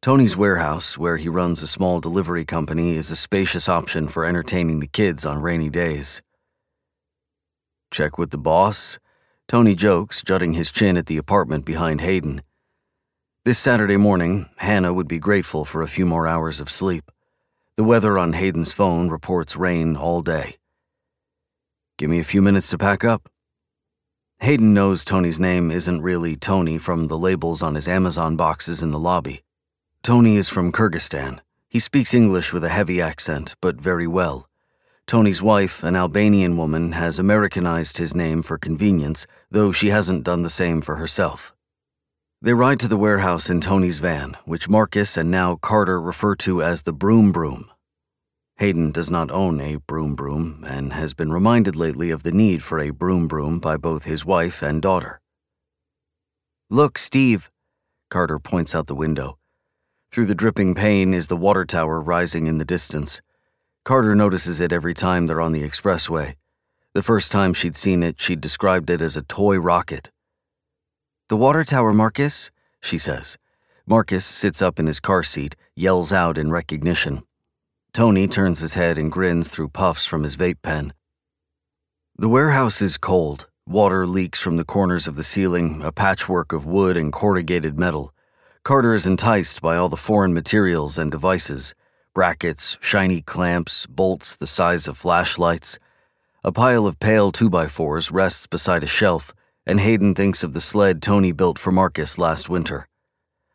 Tony's 0.02 0.36
warehouse, 0.36 0.98
where 0.98 1.16
he 1.16 1.30
runs 1.30 1.62
a 1.62 1.66
small 1.66 1.98
delivery 1.98 2.44
company, 2.44 2.94
is 2.94 3.10
a 3.10 3.16
spacious 3.16 3.70
option 3.70 4.06
for 4.06 4.26
entertaining 4.26 4.80
the 4.80 4.86
kids 4.86 5.24
on 5.24 5.40
rainy 5.40 5.70
days. 5.70 6.20
Check 7.90 8.18
with 8.18 8.28
the 8.28 8.36
boss. 8.36 8.98
Tony 9.48 9.74
jokes, 9.74 10.20
jutting 10.22 10.52
his 10.52 10.70
chin 10.70 10.98
at 10.98 11.06
the 11.06 11.16
apartment 11.16 11.64
behind 11.64 12.02
Hayden. 12.02 12.42
This 13.46 13.58
Saturday 13.58 13.96
morning, 13.96 14.50
Hannah 14.58 14.92
would 14.92 15.08
be 15.08 15.18
grateful 15.18 15.64
for 15.64 15.80
a 15.80 15.88
few 15.88 16.04
more 16.04 16.26
hours 16.26 16.60
of 16.60 16.68
sleep. 16.68 17.10
The 17.80 17.84
weather 17.84 18.18
on 18.18 18.34
Hayden's 18.34 18.74
phone 18.74 19.08
reports 19.08 19.56
rain 19.56 19.96
all 19.96 20.20
day. 20.20 20.58
Give 21.96 22.10
me 22.10 22.18
a 22.18 22.24
few 22.24 22.42
minutes 22.42 22.68
to 22.68 22.76
pack 22.76 23.06
up. 23.06 23.30
Hayden 24.40 24.74
knows 24.74 25.02
Tony's 25.02 25.40
name 25.40 25.70
isn't 25.70 26.02
really 26.02 26.36
Tony 26.36 26.76
from 26.76 27.08
the 27.08 27.16
labels 27.16 27.62
on 27.62 27.76
his 27.76 27.88
Amazon 27.88 28.36
boxes 28.36 28.82
in 28.82 28.90
the 28.90 28.98
lobby. 28.98 29.40
Tony 30.02 30.36
is 30.36 30.50
from 30.50 30.72
Kyrgyzstan. 30.72 31.38
He 31.70 31.78
speaks 31.78 32.12
English 32.12 32.52
with 32.52 32.64
a 32.64 32.68
heavy 32.68 33.00
accent, 33.00 33.54
but 33.62 33.80
very 33.80 34.06
well. 34.06 34.46
Tony's 35.06 35.40
wife, 35.40 35.82
an 35.82 35.96
Albanian 35.96 36.58
woman, 36.58 36.92
has 36.92 37.18
Americanized 37.18 37.96
his 37.96 38.14
name 38.14 38.42
for 38.42 38.58
convenience, 38.58 39.26
though 39.50 39.72
she 39.72 39.88
hasn't 39.88 40.24
done 40.24 40.42
the 40.42 40.50
same 40.50 40.82
for 40.82 40.96
herself. 40.96 41.54
They 42.42 42.52
ride 42.52 42.80
to 42.80 42.88
the 42.88 42.98
warehouse 42.98 43.48
in 43.48 43.62
Tony's 43.62 44.00
van, 44.00 44.36
which 44.44 44.68
Marcus 44.68 45.16
and 45.16 45.30
now 45.30 45.56
Carter 45.56 45.98
refer 45.98 46.34
to 46.44 46.62
as 46.62 46.82
the 46.82 46.92
Broom 46.92 47.32
Broom. 47.32 47.69
Hayden 48.60 48.92
does 48.92 49.10
not 49.10 49.30
own 49.30 49.58
a 49.58 49.76
broom 49.76 50.14
broom 50.14 50.66
and 50.68 50.92
has 50.92 51.14
been 51.14 51.32
reminded 51.32 51.76
lately 51.76 52.10
of 52.10 52.24
the 52.24 52.30
need 52.30 52.62
for 52.62 52.78
a 52.78 52.90
broom 52.90 53.26
broom 53.26 53.58
by 53.58 53.78
both 53.78 54.04
his 54.04 54.26
wife 54.26 54.60
and 54.60 54.82
daughter. 54.82 55.22
Look, 56.68 56.98
Steve, 56.98 57.50
Carter 58.10 58.38
points 58.38 58.74
out 58.74 58.86
the 58.86 58.94
window. 58.94 59.38
Through 60.12 60.26
the 60.26 60.34
dripping 60.34 60.74
pane 60.74 61.14
is 61.14 61.28
the 61.28 61.38
water 61.38 61.64
tower 61.64 62.02
rising 62.02 62.46
in 62.46 62.58
the 62.58 62.66
distance. 62.66 63.22
Carter 63.82 64.14
notices 64.14 64.60
it 64.60 64.72
every 64.72 64.92
time 64.92 65.26
they're 65.26 65.40
on 65.40 65.52
the 65.52 65.66
expressway. 65.66 66.34
The 66.92 67.02
first 67.02 67.32
time 67.32 67.54
she'd 67.54 67.76
seen 67.76 68.02
it, 68.02 68.20
she'd 68.20 68.42
described 68.42 68.90
it 68.90 69.00
as 69.00 69.16
a 69.16 69.22
toy 69.22 69.56
rocket. 69.56 70.10
The 71.30 71.36
water 71.38 71.64
tower, 71.64 71.94
Marcus, 71.94 72.50
she 72.82 72.98
says. 72.98 73.38
Marcus 73.86 74.26
sits 74.26 74.60
up 74.60 74.78
in 74.78 74.86
his 74.86 75.00
car 75.00 75.22
seat, 75.22 75.56
yells 75.74 76.12
out 76.12 76.36
in 76.36 76.50
recognition. 76.50 77.22
Tony 77.92 78.28
turns 78.28 78.60
his 78.60 78.74
head 78.74 78.98
and 78.98 79.10
grins 79.10 79.48
through 79.48 79.68
puffs 79.68 80.06
from 80.06 80.22
his 80.22 80.36
vape 80.36 80.62
pen. 80.62 80.92
The 82.16 82.28
warehouse 82.28 82.80
is 82.80 82.96
cold. 82.96 83.48
Water 83.66 84.06
leaks 84.06 84.40
from 84.40 84.56
the 84.56 84.64
corners 84.64 85.08
of 85.08 85.16
the 85.16 85.22
ceiling, 85.22 85.82
a 85.82 85.90
patchwork 85.90 86.52
of 86.52 86.64
wood 86.64 86.96
and 86.96 87.12
corrugated 87.12 87.78
metal. 87.78 88.14
Carter 88.62 88.94
is 88.94 89.06
enticed 89.06 89.60
by 89.60 89.76
all 89.76 89.88
the 89.88 89.96
foreign 89.96 90.32
materials 90.32 90.98
and 90.98 91.10
devices 91.10 91.74
brackets, 92.12 92.76
shiny 92.80 93.22
clamps, 93.22 93.86
bolts 93.86 94.36
the 94.36 94.46
size 94.46 94.88
of 94.88 94.98
flashlights. 94.98 95.78
A 96.42 96.52
pile 96.52 96.86
of 96.86 96.98
pale 96.98 97.30
2x4s 97.32 98.12
rests 98.12 98.46
beside 98.46 98.82
a 98.82 98.88
shelf, 98.88 99.32
and 99.64 99.80
Hayden 99.80 100.14
thinks 100.14 100.42
of 100.42 100.52
the 100.52 100.60
sled 100.60 101.02
Tony 101.02 101.32
built 101.32 101.58
for 101.58 101.70
Marcus 101.70 102.18
last 102.18 102.48
winter. 102.48 102.88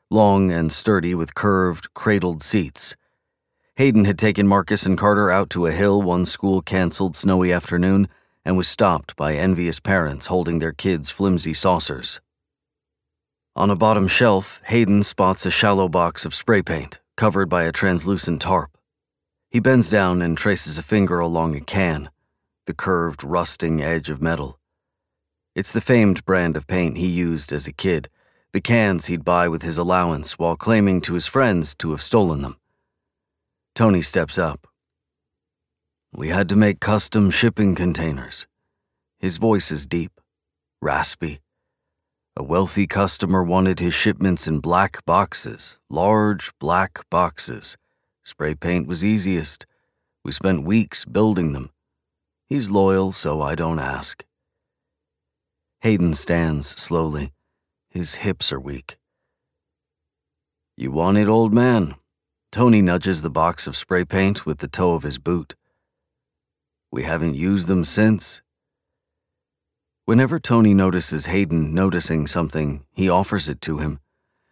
Long 0.10 0.52
and 0.52 0.72
sturdy 0.72 1.14
with 1.14 1.36
curved, 1.36 1.94
cradled 1.94 2.42
seats. 2.42 2.96
Hayden 3.78 4.06
had 4.06 4.18
taken 4.18 4.48
Marcus 4.48 4.86
and 4.86 4.98
Carter 4.98 5.30
out 5.30 5.50
to 5.50 5.66
a 5.66 5.72
hill 5.72 6.02
one 6.02 6.26
school 6.26 6.62
canceled 6.62 7.14
snowy 7.14 7.52
afternoon 7.52 8.08
and 8.46 8.56
was 8.56 8.70
stopped 8.70 9.18
by 9.18 9.36
envious 9.36 9.82
parents 9.82 10.28
holding 10.28 10.60
their 10.60 10.72
kids' 10.72 11.10
flimsy 11.10 11.54
saucers. 11.54 12.22
On 13.54 13.70
a 13.70 13.76
bottom 13.76 14.08
shelf, 14.08 14.62
Hayden 14.68 15.04
spots 15.04 15.46
a 15.46 15.52
shallow 15.52 15.90
box 15.90 16.26
of 16.26 16.34
spray 16.34 16.62
paint 16.62 17.02
covered 17.18 17.50
by 17.50 17.66
a 17.66 17.74
translucent 17.74 18.42
tarp. 18.42 18.78
He 19.50 19.60
bends 19.60 19.90
down 19.90 20.22
and 20.22 20.38
traces 20.38 20.78
a 20.78 20.84
finger 20.84 21.20
along 21.20 21.54
a 21.58 21.60
can, 21.60 22.10
the 22.68 22.74
curved, 22.74 23.26
rusting 23.26 23.82
edge 23.82 24.10
of 24.10 24.22
metal. 24.22 24.58
It's 25.54 25.74
the 25.74 25.82
famed 25.82 26.24
brand 26.24 26.56
of 26.56 26.66
paint 26.66 26.96
he 26.96 27.08
used 27.08 27.52
as 27.52 27.68
a 27.68 27.74
kid, 27.74 28.08
the 28.54 28.62
cans 28.62 29.08
he'd 29.08 29.26
buy 29.26 29.50
with 29.50 29.64
his 29.64 29.78
allowance 29.78 30.40
while 30.40 30.56
claiming 30.56 31.02
to 31.02 31.14
his 31.14 31.28
friends 31.28 31.76
to 31.76 31.92
have 31.92 32.02
stolen 32.02 32.42
them. 32.42 32.56
Tony 33.76 34.02
steps 34.02 34.38
up. 34.40 34.68
We 36.14 36.30
had 36.30 36.48
to 36.48 36.56
make 36.56 36.80
custom 36.80 37.30
shipping 37.30 37.76
containers. 37.76 38.48
His 39.20 39.36
voice 39.36 39.70
is 39.70 39.86
deep, 39.86 40.22
raspy. 40.82 41.42
A 42.38 42.44
wealthy 42.44 42.88
customer 42.88 43.44
wanted 43.44 43.82
his 43.82 43.94
shipments 43.94 44.48
in 44.48 44.60
black 44.60 45.04
boxes, 45.06 45.78
large 45.90 46.58
black 46.58 47.02
boxes. 47.10 47.76
Spray 48.24 48.56
paint 48.56 48.88
was 48.88 49.04
easiest. 49.04 49.66
We 50.24 50.32
spent 50.32 50.64
weeks 50.64 51.04
building 51.04 51.52
them. 51.52 51.70
He's 52.48 52.72
loyal, 52.72 53.12
so 53.12 53.42
I 53.42 53.56
don't 53.56 53.80
ask. 53.80 54.24
Hayden 55.82 56.14
stands 56.14 56.68
slowly. 56.68 57.34
His 57.90 58.16
hips 58.16 58.54
are 58.54 58.60
weak. 58.60 58.96
You 60.78 60.92
want 60.92 61.18
it, 61.18 61.28
old 61.28 61.54
man? 61.54 61.96
Tony 62.56 62.82
nudges 62.82 63.22
the 63.22 63.30
box 63.30 63.68
of 63.68 63.76
spray 63.76 64.06
paint 64.06 64.46
with 64.46 64.60
the 64.60 64.70
toe 64.70 64.94
of 64.94 65.04
his 65.04 65.18
boot. 65.18 65.56
We 66.90 67.04
haven't 67.04 67.36
used 67.36 67.68
them 67.68 67.84
since. 67.84 68.42
Whenever 70.06 70.40
Tony 70.40 70.74
notices 70.74 71.26
Hayden 71.26 71.74
noticing 71.74 72.28
something, 72.28 72.86
he 72.94 73.10
offers 73.10 73.50
it 73.50 73.60
to 73.60 73.80
him. 73.80 74.00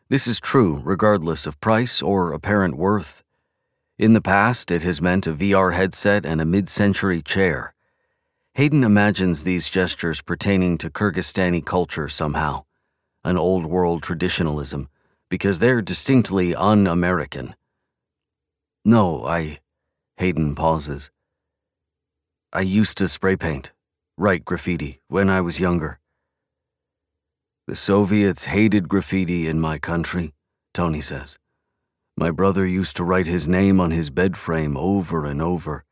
This 0.09 0.27
is 0.27 0.41
true 0.41 0.81
regardless 0.83 1.47
of 1.47 1.61
price 1.61 2.01
or 2.01 2.33
apparent 2.33 2.75
worth. 2.75 3.23
In 3.97 4.11
the 4.11 4.19
past, 4.19 4.69
it 4.69 4.83
has 4.83 5.01
meant 5.01 5.25
a 5.25 5.33
VR 5.33 5.73
headset 5.73 6.25
and 6.25 6.41
a 6.41 6.45
mid 6.45 6.67
century 6.67 7.21
chair. 7.21 7.73
Hayden 8.55 8.83
imagines 8.83 9.45
these 9.45 9.69
gestures 9.69 10.19
pertaining 10.19 10.77
to 10.79 10.89
Kyrgyzstani 10.89 11.63
culture 11.63 12.09
somehow, 12.09 12.65
an 13.23 13.37
old 13.37 13.65
world 13.65 14.03
traditionalism, 14.03 14.89
because 15.29 15.59
they're 15.59 15.81
distinctly 15.81 16.53
un 16.53 16.85
American. 16.85 17.55
No, 18.85 19.25
I. 19.25 19.59
Hayden 20.17 20.55
pauses. 20.55 21.09
I 22.51 22.61
used 22.61 22.97
to 22.97 23.07
spray 23.07 23.37
paint. 23.37 23.71
write 24.17 24.43
graffiti 24.43 24.99
when 25.07 25.29
I 25.29 25.39
was 25.39 25.57
younger. 25.57 25.99
The 27.65 27.75
Soviets 27.75 28.43
hated 28.45 28.89
graffiti 28.89 29.47
in 29.47 29.61
my 29.61 29.79
country, 29.79 30.33
Tony 30.73 30.99
says. 30.99 31.39
My 32.17 32.29
brother 32.29 32.65
used 32.65 32.97
to 32.97 33.05
write 33.05 33.25
his 33.25 33.47
name 33.47 33.79
on 33.79 33.91
his 33.91 34.09
bed 34.09 34.35
frame 34.35 34.75
over 34.75 35.25
and 35.25 35.41
over. 35.41 35.85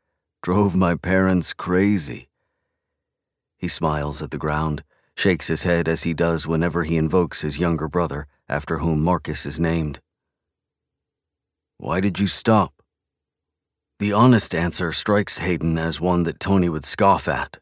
Drove 0.43 0.75
my 0.75 0.95
parents 0.95 1.53
crazy. 1.53 2.27
He 3.57 3.69
smiles 3.69 4.21
at 4.21 4.31
the 4.31 4.37
ground, 4.37 4.83
shakes 5.15 5.47
his 5.47 5.63
head 5.63 5.87
as 5.87 6.03
he 6.03 6.13
does 6.13 6.45
whenever 6.45 6.83
he 6.83 6.97
invokes 6.97 7.39
his 7.39 7.57
younger 7.57 7.87
brother, 7.87 8.27
after 8.49 8.79
whom 8.79 9.01
Marcus 9.01 9.45
is 9.45 9.61
named. 9.61 10.01
Why 11.77 12.01
did 12.01 12.19
you 12.19 12.27
stop? 12.27 12.80
The 14.01 14.13
honest 14.13 14.55
answer 14.55 14.91
strikes 14.93 15.37
Hayden 15.37 15.77
as 15.77 16.01
one 16.01 16.23
that 16.23 16.39
Tony 16.39 16.67
would 16.69 16.83
scoff 16.83 17.27
at. 17.27 17.59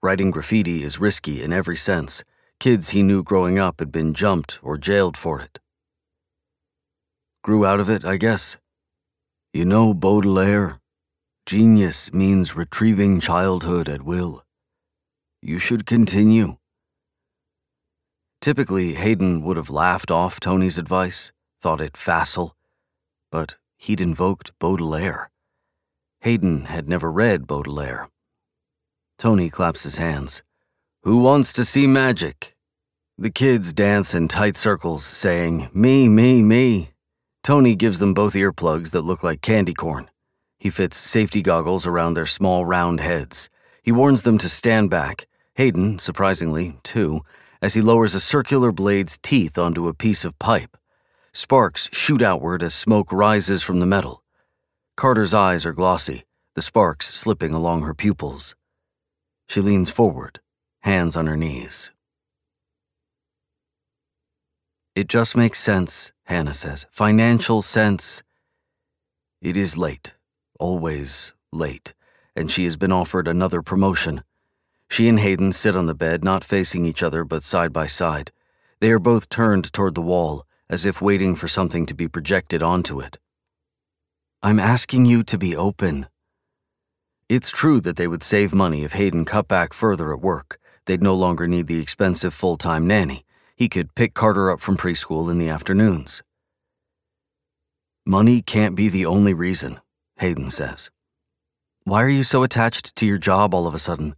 Writing 0.00 0.30
graffiti 0.30 0.84
is 0.84 1.00
risky 1.00 1.42
in 1.42 1.52
every 1.52 1.76
sense. 1.76 2.22
Kids 2.60 2.90
he 2.90 3.02
knew 3.02 3.24
growing 3.24 3.58
up 3.58 3.80
had 3.80 3.90
been 3.90 4.14
jumped 4.14 4.60
or 4.62 4.78
jailed 4.78 5.16
for 5.16 5.40
it. 5.40 5.58
Grew 7.42 7.66
out 7.66 7.80
of 7.80 7.90
it, 7.90 8.04
I 8.04 8.16
guess. 8.16 8.58
You 9.52 9.64
know 9.64 9.92
Baudelaire? 9.92 10.78
Genius 11.46 12.12
means 12.12 12.54
retrieving 12.54 13.18
childhood 13.18 13.88
at 13.88 14.04
will. 14.04 14.44
You 15.42 15.58
should 15.58 15.84
continue. 15.84 16.58
Typically, 18.40 18.94
Hayden 18.94 19.42
would 19.42 19.56
have 19.56 19.68
laughed 19.68 20.12
off 20.12 20.38
Tony's 20.38 20.78
advice, 20.78 21.32
thought 21.60 21.80
it 21.80 21.96
facile, 21.96 22.54
but 23.32 23.56
he'd 23.76 24.00
invoked 24.00 24.56
Baudelaire. 24.60 25.32
Hayden 26.26 26.64
had 26.64 26.88
never 26.88 27.12
read 27.12 27.46
Baudelaire. 27.46 28.08
Tony 29.16 29.48
claps 29.48 29.84
his 29.84 29.98
hands. 29.98 30.42
Who 31.04 31.18
wants 31.18 31.52
to 31.52 31.64
see 31.64 31.86
magic? 31.86 32.56
The 33.16 33.30
kids 33.30 33.72
dance 33.72 34.12
in 34.12 34.26
tight 34.26 34.56
circles, 34.56 35.04
saying, 35.04 35.70
Me, 35.72 36.08
me, 36.08 36.42
me. 36.42 36.90
Tony 37.44 37.76
gives 37.76 38.00
them 38.00 38.12
both 38.12 38.34
earplugs 38.34 38.90
that 38.90 39.02
look 39.02 39.22
like 39.22 39.40
candy 39.40 39.72
corn. 39.72 40.10
He 40.58 40.68
fits 40.68 40.96
safety 40.96 41.42
goggles 41.42 41.86
around 41.86 42.14
their 42.14 42.26
small 42.26 42.64
round 42.64 42.98
heads. 42.98 43.48
He 43.84 43.92
warns 43.92 44.22
them 44.22 44.36
to 44.38 44.48
stand 44.48 44.90
back. 44.90 45.28
Hayden, 45.54 46.00
surprisingly, 46.00 46.76
too, 46.82 47.20
as 47.62 47.74
he 47.74 47.80
lowers 47.80 48.16
a 48.16 48.20
circular 48.20 48.72
blade's 48.72 49.16
teeth 49.22 49.56
onto 49.56 49.86
a 49.86 49.94
piece 49.94 50.24
of 50.24 50.36
pipe. 50.40 50.76
Sparks 51.32 51.88
shoot 51.92 52.20
outward 52.20 52.64
as 52.64 52.74
smoke 52.74 53.12
rises 53.12 53.62
from 53.62 53.78
the 53.78 53.86
metal. 53.86 54.24
Carter's 54.96 55.34
eyes 55.34 55.66
are 55.66 55.74
glossy, 55.74 56.24
the 56.54 56.62
sparks 56.62 57.12
slipping 57.12 57.52
along 57.52 57.82
her 57.82 57.92
pupils. 57.92 58.56
She 59.46 59.60
leans 59.60 59.90
forward, 59.90 60.40
hands 60.80 61.16
on 61.16 61.26
her 61.26 61.36
knees. 61.36 61.92
It 64.94 65.08
just 65.08 65.36
makes 65.36 65.60
sense, 65.60 66.12
Hannah 66.24 66.54
says. 66.54 66.86
Financial 66.90 67.60
sense. 67.60 68.22
It 69.42 69.54
is 69.54 69.76
late, 69.76 70.14
always 70.58 71.34
late, 71.52 71.92
and 72.34 72.50
she 72.50 72.64
has 72.64 72.78
been 72.78 72.90
offered 72.90 73.28
another 73.28 73.60
promotion. 73.60 74.24
She 74.88 75.10
and 75.10 75.20
Hayden 75.20 75.52
sit 75.52 75.76
on 75.76 75.84
the 75.84 75.94
bed, 75.94 76.24
not 76.24 76.42
facing 76.42 76.86
each 76.86 77.02
other 77.02 77.22
but 77.22 77.44
side 77.44 77.70
by 77.70 77.86
side. 77.86 78.32
They 78.80 78.90
are 78.92 78.98
both 78.98 79.28
turned 79.28 79.70
toward 79.74 79.94
the 79.94 80.00
wall, 80.00 80.46
as 80.70 80.86
if 80.86 81.02
waiting 81.02 81.34
for 81.34 81.48
something 81.48 81.84
to 81.84 81.94
be 81.94 82.08
projected 82.08 82.62
onto 82.62 82.98
it. 82.98 83.18
I'm 84.42 84.60
asking 84.60 85.06
you 85.06 85.22
to 85.24 85.38
be 85.38 85.56
open. 85.56 86.08
It's 87.28 87.50
true 87.50 87.80
that 87.80 87.96
they 87.96 88.06
would 88.06 88.22
save 88.22 88.54
money 88.54 88.84
if 88.84 88.92
Hayden 88.92 89.24
cut 89.24 89.48
back 89.48 89.72
further 89.72 90.12
at 90.12 90.20
work. 90.20 90.58
They'd 90.84 91.02
no 91.02 91.14
longer 91.14 91.48
need 91.48 91.66
the 91.66 91.80
expensive 91.80 92.34
full 92.34 92.56
time 92.56 92.86
nanny. 92.86 93.24
He 93.56 93.68
could 93.68 93.94
pick 93.94 94.14
Carter 94.14 94.50
up 94.50 94.60
from 94.60 94.76
preschool 94.76 95.30
in 95.30 95.38
the 95.38 95.48
afternoons. 95.48 96.22
Money 98.04 98.42
can't 98.42 98.76
be 98.76 98.88
the 98.88 99.06
only 99.06 99.34
reason, 99.34 99.80
Hayden 100.18 100.50
says. 100.50 100.90
Why 101.84 102.02
are 102.02 102.08
you 102.08 102.22
so 102.22 102.42
attached 102.42 102.94
to 102.96 103.06
your 103.06 103.18
job 103.18 103.54
all 103.54 103.66
of 103.66 103.74
a 103.74 103.80
sudden? 103.80 104.14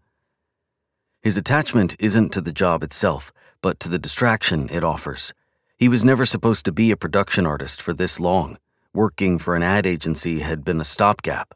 His 1.22 1.36
attachment 1.36 1.94
isn't 1.98 2.32
to 2.32 2.40
the 2.40 2.52
job 2.52 2.82
itself, 2.82 3.32
but 3.62 3.80
to 3.80 3.88
the 3.88 3.98
distraction 3.98 4.68
it 4.70 4.84
offers. 4.84 5.32
He 5.76 5.88
was 5.88 6.04
never 6.04 6.26
supposed 6.26 6.64
to 6.64 6.72
be 6.72 6.90
a 6.90 6.96
production 6.96 7.46
artist 7.46 7.80
for 7.80 7.94
this 7.94 8.18
long. 8.18 8.58
Working 8.94 9.38
for 9.38 9.54
an 9.54 9.62
ad 9.62 9.86
agency 9.86 10.40
had 10.40 10.64
been 10.64 10.80
a 10.80 10.84
stopgap. 10.84 11.54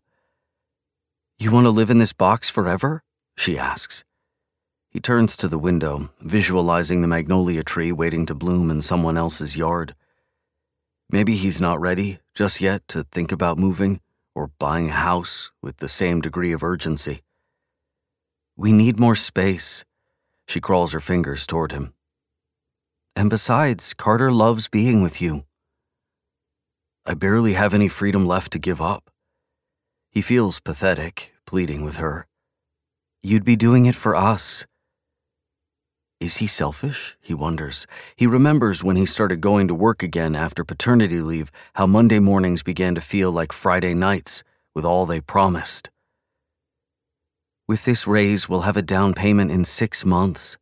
You 1.38 1.51
want 1.51 1.64
to 1.64 1.71
live 1.71 1.90
in 1.90 1.99
this 1.99 2.12
box 2.12 2.51
forever? 2.51 3.03
She 3.37 3.59
asks. 3.59 4.05
He 4.90 5.01
turns 5.01 5.37
to 5.38 5.49
the 5.49 5.59
window, 5.59 6.11
visualizing 6.21 7.01
the 7.01 7.09
magnolia 7.09 7.64
tree 7.64 7.90
waiting 7.90 8.27
to 8.27 8.35
bloom 8.35 8.71
in 8.71 8.83
someone 8.83 9.16
else's 9.16 9.57
yard. 9.57 9.95
Maybe 11.11 11.35
he's 11.35 11.61
not 11.61 11.81
ready 11.81 12.21
just 12.35 12.61
yet 12.61 12.87
to 12.88 13.05
think 13.05 13.33
about 13.33 13.59
moving 13.59 14.01
or 14.35 14.51
buying 14.59 14.90
a 14.90 14.92
house 14.92 15.51
with 15.62 15.79
the 15.79 15.88
same 15.88 16.21
degree 16.21 16.53
of 16.53 16.62
urgency. 16.62 17.23
We 18.57 18.73
need 18.73 19.01
more 19.01 19.16
space. 19.16 19.87
She 20.47 20.61
crawls 20.61 20.92
her 20.92 21.01
fingers 21.01 21.47
toward 21.47 21.73
him. 21.73 21.95
And 23.16 23.31
besides, 23.31 23.95
Carter 23.95 24.31
loves 24.31 24.68
being 24.68 25.03
with 25.03 25.23
you. 25.23 25.45
I 27.05 27.15
barely 27.15 27.55
have 27.55 27.75
any 27.75 27.88
freedom 27.88 28.27
left 28.27 28.53
to 28.53 28.61
give 28.61 28.81
up. 28.81 29.11
He 30.11 30.21
feels 30.21 30.61
pathetic, 30.61 31.33
pleading 31.47 31.85
with 31.85 31.97
her. 31.97 32.27
You'd 33.23 33.45
be 33.45 33.57
doing 33.57 33.87
it 33.87 33.97
for 33.97 34.15
us. 34.15 34.67
Is 36.21 36.37
he 36.37 36.47
selfish? 36.47 37.17
He 37.21 37.35
wonders. 37.35 37.88
He 38.15 38.29
remembers 38.29 38.85
when 38.85 38.95
he 38.95 39.05
started 39.05 39.41
going 39.41 39.67
to 39.67 39.75
work 39.75 40.05
again 40.05 40.37
after 40.37 40.65
paternity 40.65 41.21
leave 41.21 41.51
how 41.75 41.88
Monday 41.88 42.21
mornings 42.21 42.62
began 42.62 42.95
to 42.95 43.01
feel 43.01 43.33
like 43.33 43.53
Friday 43.53 43.95
nights 43.95 44.45
with 44.73 44.85
all 44.85 45.05
they 45.05 45.21
promised. 45.21 45.91
With 47.67 47.85
this 47.85 48.07
raise, 48.07 48.49
we'll 48.49 48.61
have 48.61 48.77
a 48.77 48.83
down 48.83 49.15
payment 49.15 49.51
in 49.51 49.65
six 49.65 50.05
months. 50.05 50.57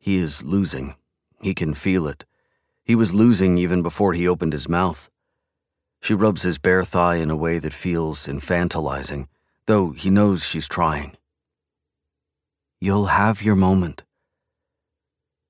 He 0.00 0.16
is 0.16 0.42
losing. 0.42 0.96
He 1.40 1.54
can 1.54 1.74
feel 1.74 2.08
it. 2.08 2.24
He 2.84 2.94
was 2.94 3.14
losing 3.14 3.58
even 3.58 3.82
before 3.82 4.12
he 4.12 4.26
opened 4.26 4.52
his 4.52 4.68
mouth. 4.68 5.08
She 6.02 6.14
rubs 6.14 6.42
his 6.42 6.58
bare 6.58 6.84
thigh 6.84 7.16
in 7.16 7.30
a 7.30 7.36
way 7.36 7.58
that 7.58 7.72
feels 7.72 8.26
infantilizing, 8.26 9.28
though 9.66 9.92
he 9.92 10.10
knows 10.10 10.44
she's 10.44 10.68
trying. 10.68 11.16
You'll 12.80 13.06
have 13.06 13.42
your 13.42 13.54
moment. 13.54 14.02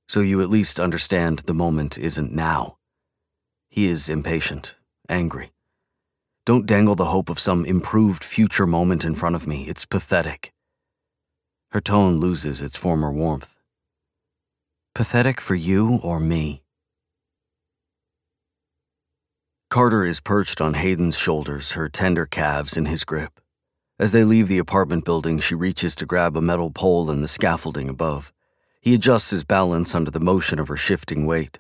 So 0.09 0.21
you 0.21 0.43
at 0.43 0.51
least 0.51 0.79
understand 0.79 1.41
the 1.41 1.55
moment 1.55 1.97
isn't 1.97 2.33
now. 2.33 2.77
He 3.71 3.87
is 3.87 4.11
impatient, 4.11 4.75
angry. 5.09 5.53
Don't 6.45 6.67
dangle 6.67 6.97
the 6.97 7.07
hope 7.07 7.31
of 7.31 7.39
some 7.39 7.65
improved 7.65 8.23
future 8.23 8.67
moment 8.67 9.05
in 9.05 9.15
front 9.15 9.37
of 9.37 9.47
me. 9.47 9.69
It's 9.69 9.87
pathetic. 9.87 10.53
Her 11.71 11.81
tone 11.81 12.19
loses 12.19 12.61
its 12.61 12.77
former 12.77 13.11
warmth. 13.11 13.57
Pathetic 14.95 15.41
for 15.41 15.55
you 15.55 16.01
or 16.03 16.21
me? 16.21 16.62
Carter 19.73 20.05
is 20.05 20.21
perched 20.21 20.61
on 20.61 20.75
Hayden's 20.75 21.17
shoulders, 21.17 21.73
her 21.73 21.89
tender 21.89 22.27
calves 22.27 22.77
in 22.77 22.85
his 22.85 23.05
grip. 23.05 23.41
As 23.99 24.13
they 24.13 24.23
leave 24.23 24.47
the 24.47 24.59
apartment 24.59 25.07
building, 25.07 25.39
she 25.39 25.55
reaches 25.55 25.97
to 25.97 26.05
grab 26.05 26.37
a 26.37 26.43
metal 26.43 26.71
pole 26.71 27.11
in 27.11 27.23
the 27.23 27.27
scaffolding 27.27 27.89
above. 27.89 28.35
He 28.83 28.93
adjusts 28.93 29.31
his 29.31 29.45
balance 29.45 29.95
under 29.95 30.11
the 30.11 30.21
motion 30.21 30.59
of 30.59 30.69
her 30.69 30.77
shifting 30.77 31.25
weight. 31.25 31.59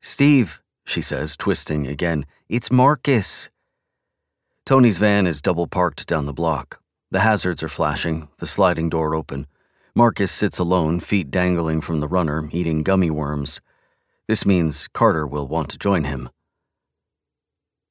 Steve, 0.00 0.62
she 0.86 1.02
says, 1.02 1.36
twisting 1.36 1.86
again, 1.86 2.24
it's 2.48 2.70
Marcus. 2.70 3.50
Tony's 4.64 4.96
van 4.96 5.26
is 5.26 5.42
double 5.42 5.66
parked 5.66 6.06
down 6.06 6.24
the 6.24 6.32
block. 6.32 6.80
The 7.10 7.20
hazards 7.20 7.62
are 7.62 7.68
flashing, 7.68 8.28
the 8.38 8.46
sliding 8.46 8.88
door 8.88 9.14
open. 9.14 9.46
Marcus 9.94 10.32
sits 10.32 10.58
alone, 10.58 11.00
feet 11.00 11.30
dangling 11.30 11.82
from 11.82 12.00
the 12.00 12.08
runner, 12.08 12.48
eating 12.50 12.82
gummy 12.82 13.10
worms. 13.10 13.60
This 14.26 14.46
means 14.46 14.88
Carter 14.94 15.26
will 15.26 15.46
want 15.46 15.68
to 15.68 15.78
join 15.78 16.04
him. 16.04 16.30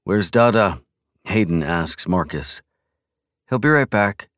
Where's 0.08 0.32
Dada? 0.32 0.80
Hayden 1.26 1.62
asks 1.62 2.08
Marcus. 2.08 2.62
He'll 3.50 3.60
be 3.60 3.68
right 3.68 3.90
back. 3.90 4.30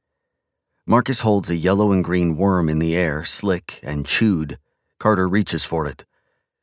Marcus 0.87 1.21
holds 1.21 1.51
a 1.51 1.55
yellow 1.55 1.91
and 1.91 2.03
green 2.03 2.35
worm 2.35 2.69
in 2.69 2.79
the 2.79 2.95
air, 2.95 3.23
slick 3.23 3.79
and 3.83 4.03
chewed. 4.03 4.57
Carter 4.97 5.29
reaches 5.29 5.63
for 5.63 5.85
it. 5.85 6.05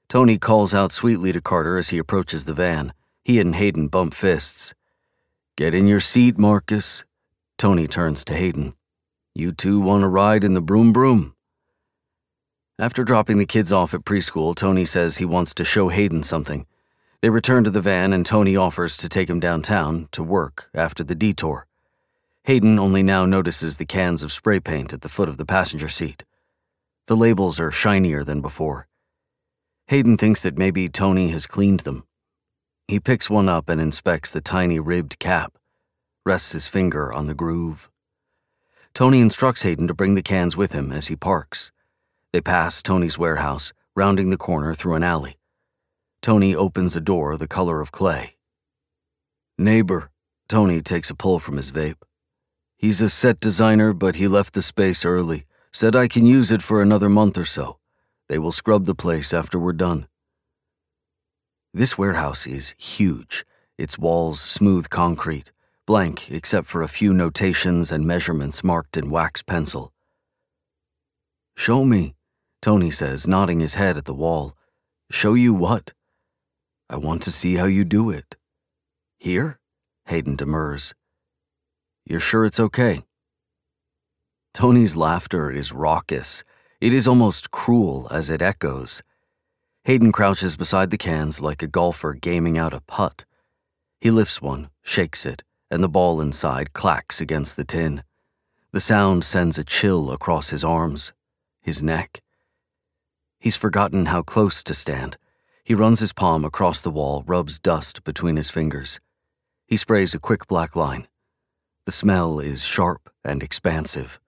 Tony 0.09 0.39
calls 0.39 0.75
out 0.75 0.91
sweetly 0.91 1.31
to 1.31 1.41
Carter 1.41 1.79
as 1.79 1.91
he 1.91 1.99
approaches 1.99 2.47
the 2.47 2.53
van. 2.53 2.93
He 3.23 3.39
and 3.39 3.55
Hayden 3.55 3.87
bump 3.87 4.13
fists. 4.13 4.75
Get 5.57 5.73
in 5.73 5.87
your 5.87 6.01
seat, 6.01 6.37
Marcus. 6.37 7.05
Tony 7.59 7.87
turns 7.87 8.25
to 8.25 8.35
Hayden. 8.35 8.75
You 9.37 9.53
two 9.53 9.79
want 9.79 10.01
to 10.03 10.09
ride 10.09 10.43
in 10.43 10.55
the 10.55 10.61
broom 10.61 10.93
broom? 10.93 11.37
After 12.77 13.05
dropping 13.05 13.39
the 13.39 13.47
kids 13.47 13.71
off 13.71 13.95
at 13.95 14.05
preschool, 14.05 14.57
Tony 14.57 14.85
says 14.85 15.19
he 15.19 15.25
wants 15.25 15.55
to 15.55 15.65
show 15.65 15.91
Hayden 15.91 16.25
something. 16.25 16.67
They 17.27 17.31
return 17.31 17.65
to 17.65 17.71
the 17.71 17.81
van, 17.81 18.13
and 18.13 18.25
Tony 18.25 18.55
offers 18.55 18.97
to 18.99 19.09
take 19.09 19.29
him 19.29 19.41
downtown 19.41 20.09
to 20.13 20.23
work 20.23 20.71
after 20.73 21.03
the 21.03 21.17
detour. 21.17 21.67
Hayden 22.45 22.79
only 22.79 23.03
now 23.03 23.27
notices 23.27 23.79
the 23.79 23.85
cans 23.85 24.23
of 24.23 24.31
spray 24.31 24.61
paint 24.61 24.93
at 24.93 25.03
the 25.03 25.09
foot 25.09 25.29
of 25.29 25.37
the 25.37 25.45
passenger 25.45 25.89
seat. 25.89 26.23
The 27.09 27.17
labels 27.17 27.59
are 27.59 27.73
shinier 27.73 28.23
than 28.23 28.43
before. 28.43 28.87
Hayden 29.89 30.17
thinks 30.17 30.41
that 30.43 30.57
maybe 30.57 30.89
Tony 30.89 31.31
has 31.31 31.49
cleaned 31.49 31.81
them. 31.81 32.05
He 32.87 33.01
picks 33.01 33.29
one 33.29 33.49
up 33.49 33.69
and 33.69 33.81
inspects 33.81 34.31
the 34.31 34.41
tiny 34.41 34.79
ribbed 34.79 35.19
cap, 35.19 35.59
rests 36.25 36.53
his 36.53 36.69
finger 36.69 37.13
on 37.13 37.27
the 37.27 37.35
groove. 37.35 37.91
Tony 38.95 39.21
instructs 39.21 39.63
Hayden 39.63 39.89
to 39.89 39.95
bring 39.95 40.15
the 40.15 40.23
cans 40.23 40.57
with 40.57 40.71
him 40.71 40.93
as 40.93 41.09
he 41.09 41.17
parks. 41.17 41.73
They 42.33 42.41
pass 42.41 42.85
Tony's 42.85 43.19
warehouse, 43.19 43.73
rounding 43.97 44.31
the 44.31 44.37
corner 44.37 44.75
through 44.75 44.95
an 44.95 45.03
alley. 45.03 45.36
Tony 46.23 46.55
opens 46.55 46.97
a 46.97 47.01
door 47.01 47.37
the 47.37 47.49
color 47.49 47.81
of 47.81 47.93
clay. 47.93 48.37
Neighbor, 49.59 50.11
Tony 50.49 50.81
takes 50.81 51.11
a 51.11 51.15
pull 51.15 51.39
from 51.39 51.57
his 51.57 51.73
vape. 51.73 52.03
He's 52.77 53.01
a 53.01 53.09
set 53.09 53.41
designer, 53.41 53.93
but 53.93 54.17
he 54.17 54.29
left 54.29 54.55
the 54.55 54.63
space 54.63 55.05
early. 55.05 55.47
Said 55.73 55.95
I 55.95 56.09
can 56.09 56.25
use 56.25 56.53
it 56.53 56.63
for 56.63 56.81
another 56.81 57.09
month 57.09 57.37
or 57.37 57.45
so. 57.45 57.79
They 58.29 58.39
will 58.39 58.53
scrub 58.53 58.87
the 58.87 58.95
place 58.95 59.35
after 59.35 59.59
we're 59.59 59.73
done. 59.73 60.09
This 61.75 61.99
warehouse 61.99 62.47
is 62.47 62.75
huge, 62.79 63.45
its 63.77 63.99
walls 63.99 64.41
smooth 64.41 64.89
concrete, 64.89 65.53
blank 65.87 66.31
except 66.31 66.67
for 66.67 66.83
a 66.83 66.89
few 66.89 67.13
notations 67.13 67.93
and 67.93 68.07
measurements 68.07 68.65
marked 68.65 68.97
in 68.97 69.11
wax 69.11 69.43
pencil. 69.43 69.93
Show 71.57 71.85
me, 71.85 72.15
Tony 72.63 72.91
says, 72.91 73.27
nodding 73.27 73.61
his 73.61 73.75
head 73.75 73.97
at 73.97 74.07
the 74.07 74.15
wall. 74.15 74.57
Show 75.11 75.35
you 75.35 75.53
what? 75.53 75.93
I 76.89 76.97
want 76.97 77.23
to 77.23 77.33
see 77.33 77.57
how 77.57 77.67
you 77.67 77.85
do 77.85 78.11
it. 78.11 78.37
Here? 79.19 79.59
Hayden 80.07 80.37
demurs. 80.37 80.95
You're 82.05 82.21
sure 82.21 82.45
it's 82.45 82.61
okay? 82.61 83.03
Tony's 84.55 84.97
laughter 84.97 85.51
is 85.51 85.73
raucous. 85.73 86.45
It 86.81 86.95
is 86.95 87.09
almost 87.09 87.51
cruel 87.51 88.07
as 88.13 88.31
it 88.31 88.41
echoes. 88.41 89.03
Hayden 89.85 90.13
crouches 90.13 90.57
beside 90.57 90.91
the 90.91 90.99
cans 90.99 91.41
like 91.41 91.63
a 91.63 91.67
golfer 91.67 92.15
gaming 92.15 92.57
out 92.57 92.73
a 92.73 92.81
putt. 92.81 93.25
He 94.01 94.11
lifts 94.11 94.41
one, 94.41 94.71
shakes 94.83 95.27
it, 95.27 95.43
and 95.71 95.83
the 95.83 95.89
ball 95.89 96.21
inside 96.21 96.73
clacks 96.73 97.21
against 97.21 97.57
the 97.57 97.65
tin. 97.65 98.05
The 98.71 98.81
sound 98.81 99.25
sends 99.25 99.59
a 99.59 99.65
chill 99.65 100.13
across 100.13 100.51
his 100.51 100.63
arms, 100.63 101.13
his 101.61 101.83
neck. 101.83 102.21
He's 103.41 103.57
forgotten 103.57 104.07
how 104.07 104.23
close 104.23 104.63
to 104.65 104.75
stand. 104.75 105.17
He 105.67 105.75
runs 105.75 105.99
his 105.99 106.13
palm 106.13 106.45
across 106.45 106.81
the 106.81 106.93
wall, 106.93 107.25
rubs 107.27 107.59
dust 107.59 108.05
between 108.05 108.37
his 108.37 108.51
fingers. 108.51 109.01
He 109.67 109.77
sprays 109.77 110.15
a 110.15 110.21
quick 110.21 110.47
black 110.47 110.77
line. 110.77 111.09
The 111.87 111.91
smell 111.91 112.39
is 112.39 112.65
sharp 112.65 113.11
and 113.25 113.43
expansive. 113.43 114.21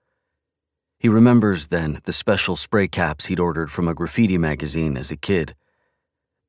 He 0.98 1.08
remembers 1.08 1.68
then 1.68 2.00
the 2.02 2.12
special 2.12 2.56
spray 2.56 2.88
caps 2.88 3.26
he'd 3.26 3.38
ordered 3.38 3.70
from 3.70 3.86
a 3.86 3.94
graffiti 3.94 4.36
magazine 4.36 4.96
as 4.96 5.12
a 5.12 5.16
kid. 5.16 5.54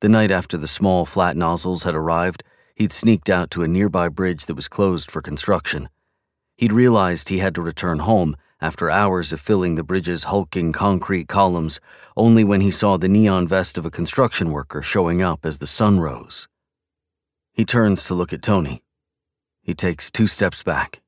The 0.00 0.08
night 0.08 0.32
after 0.32 0.56
the 0.56 0.66
small 0.66 1.06
flat 1.06 1.36
nozzles 1.36 1.84
had 1.84 1.94
arrived, 1.94 2.42
he'd 2.74 2.90
sneaked 2.90 3.30
out 3.30 3.52
to 3.52 3.62
a 3.62 3.68
nearby 3.68 4.08
bridge 4.08 4.46
that 4.46 4.56
was 4.56 4.66
closed 4.66 5.08
for 5.08 5.22
construction. 5.22 5.88
He'd 6.56 6.72
realized 6.72 7.28
he 7.28 7.38
had 7.38 7.54
to 7.54 7.62
return 7.62 8.00
home 8.00 8.34
after 8.60 8.90
hours 8.90 9.32
of 9.32 9.40
filling 9.40 9.74
the 9.74 9.82
bridge's 9.82 10.24
hulking 10.24 10.72
concrete 10.72 11.28
columns 11.28 11.80
only 12.16 12.44
when 12.44 12.60
he 12.60 12.70
saw 12.70 12.96
the 12.96 13.08
neon 13.08 13.48
vest 13.48 13.78
of 13.78 13.86
a 13.86 13.90
construction 13.90 14.50
worker 14.50 14.82
showing 14.82 15.22
up 15.22 15.46
as 15.46 15.58
the 15.58 15.66
sun 15.66 15.98
rose. 15.98 16.48
He 17.52 17.64
turns 17.64 18.04
to 18.04 18.14
look 18.14 18.32
at 18.32 18.42
Tony. 18.42 18.82
He 19.62 19.74
takes 19.74 20.10
two 20.10 20.26
steps 20.26 20.62
back. 20.62 21.00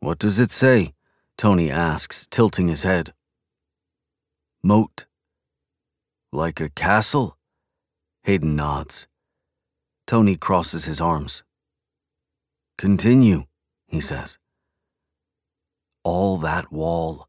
What 0.00 0.18
does 0.18 0.40
it 0.40 0.50
say? 0.50 0.94
Tony 1.36 1.70
asks, 1.70 2.26
tilting 2.30 2.68
his 2.68 2.82
head. 2.82 3.12
Moat. 4.62 5.06
Like 6.32 6.60
a 6.60 6.70
castle? 6.70 7.36
Hayden 8.24 8.56
nods. 8.56 9.06
Tony 10.06 10.36
crosses 10.36 10.86
his 10.86 11.00
arms. 11.00 11.44
Continue, 12.76 13.44
he 13.86 14.00
says. 14.00 14.39
All 16.02 16.38
that 16.38 16.72
wall. 16.72 17.28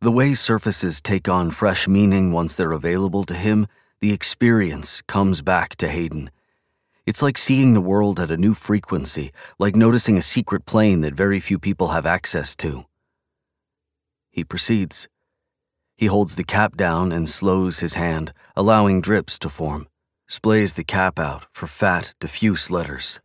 The 0.00 0.10
way 0.10 0.34
surfaces 0.34 1.00
take 1.00 1.28
on 1.28 1.52
fresh 1.52 1.86
meaning 1.86 2.32
once 2.32 2.56
they're 2.56 2.72
available 2.72 3.22
to 3.24 3.34
him, 3.34 3.68
the 4.00 4.12
experience 4.12 5.02
comes 5.02 5.40
back 5.40 5.76
to 5.76 5.88
Hayden. 5.88 6.30
It's 7.06 7.22
like 7.22 7.38
seeing 7.38 7.74
the 7.74 7.80
world 7.80 8.18
at 8.18 8.32
a 8.32 8.36
new 8.36 8.54
frequency, 8.54 9.32
like 9.58 9.76
noticing 9.76 10.18
a 10.18 10.22
secret 10.22 10.66
plane 10.66 11.00
that 11.02 11.14
very 11.14 11.38
few 11.38 11.60
people 11.60 11.88
have 11.88 12.06
access 12.06 12.56
to. 12.56 12.86
He 14.30 14.42
proceeds. 14.42 15.08
He 15.96 16.06
holds 16.06 16.34
the 16.34 16.44
cap 16.44 16.76
down 16.76 17.12
and 17.12 17.28
slows 17.28 17.78
his 17.78 17.94
hand, 17.94 18.32
allowing 18.56 19.00
drips 19.00 19.38
to 19.38 19.48
form, 19.48 19.86
splays 20.28 20.74
the 20.74 20.84
cap 20.84 21.20
out 21.20 21.46
for 21.52 21.68
fat, 21.68 22.14
diffuse 22.18 22.68
letters. 22.68 23.20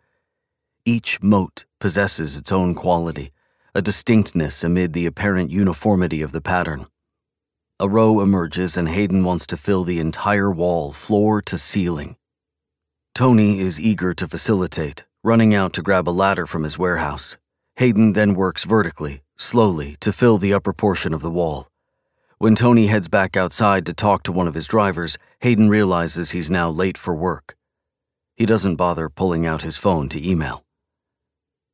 Each 0.85 1.19
moat 1.21 1.65
possesses 1.79 2.37
its 2.37 2.51
own 2.51 2.75
quality, 2.75 3.32
a 3.75 3.81
distinctness 3.81 4.63
amid 4.63 4.93
the 4.93 5.07
apparent 5.07 5.49
uniformity 5.49 6.21
of 6.21 6.31
the 6.31 6.41
pattern. 6.41 6.85
A 7.79 7.89
row 7.89 8.21
emerges, 8.21 8.77
and 8.77 8.87
Hayden 8.87 9.23
wants 9.23 9.47
to 9.47 9.57
fill 9.57 9.83
the 9.83 9.99
entire 9.99 10.51
wall, 10.51 10.93
floor 10.93 11.41
to 11.41 11.57
ceiling. 11.57 12.15
Tony 13.15 13.59
is 13.59 13.81
eager 13.81 14.13
to 14.13 14.27
facilitate, 14.27 15.05
running 15.23 15.55
out 15.55 15.73
to 15.73 15.81
grab 15.81 16.07
a 16.07 16.11
ladder 16.11 16.45
from 16.45 16.63
his 16.63 16.77
warehouse. 16.77 17.35
Hayden 17.77 18.13
then 18.13 18.35
works 18.35 18.63
vertically, 18.63 19.23
slowly, 19.37 19.97
to 20.01 20.13
fill 20.13 20.37
the 20.37 20.53
upper 20.53 20.71
portion 20.71 21.11
of 21.11 21.23
the 21.23 21.31
wall. 21.31 21.67
When 22.37 22.53
Tony 22.53 22.87
heads 22.87 23.07
back 23.07 23.35
outside 23.35 23.87
to 23.87 23.93
talk 23.93 24.21
to 24.23 24.31
one 24.31 24.47
of 24.47 24.53
his 24.53 24.67
drivers, 24.67 25.17
Hayden 25.39 25.67
realizes 25.67 26.29
he's 26.29 26.51
now 26.51 26.69
late 26.69 26.97
for 26.97 27.15
work. 27.15 27.55
He 28.35 28.45
doesn't 28.45 28.75
bother 28.75 29.09
pulling 29.09 29.47
out 29.47 29.63
his 29.63 29.77
phone 29.77 30.09
to 30.09 30.29
email. 30.29 30.63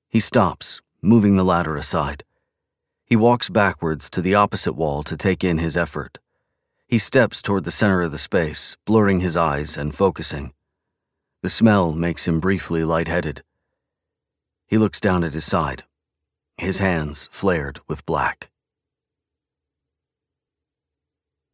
He 0.07 0.21
stops, 0.21 0.81
moving 1.01 1.35
the 1.35 1.43
ladder 1.43 1.75
aside. 1.77 2.23
He 3.05 3.15
walks 3.15 3.49
backwards 3.49 4.09
to 4.11 4.21
the 4.21 4.35
opposite 4.35 4.73
wall 4.73 5.03
to 5.03 5.17
take 5.17 5.43
in 5.43 5.57
his 5.57 5.75
effort. 5.75 6.19
He 6.87 6.99
steps 6.99 7.41
toward 7.41 7.63
the 7.63 7.71
center 7.71 8.01
of 8.01 8.11
the 8.11 8.17
space, 8.17 8.77
blurring 8.85 9.19
his 9.19 9.37
eyes 9.37 9.77
and 9.77 9.95
focusing. 9.95 10.53
The 11.41 11.49
smell 11.49 11.93
makes 11.93 12.27
him 12.27 12.39
briefly 12.39 12.83
lightheaded. 12.83 13.43
He 14.67 14.77
looks 14.77 14.99
down 14.99 15.23
at 15.23 15.33
his 15.33 15.45
side, 15.45 15.83
his 16.57 16.79
hands 16.79 17.29
flared 17.31 17.79
with 17.87 18.05
black. 18.05 18.49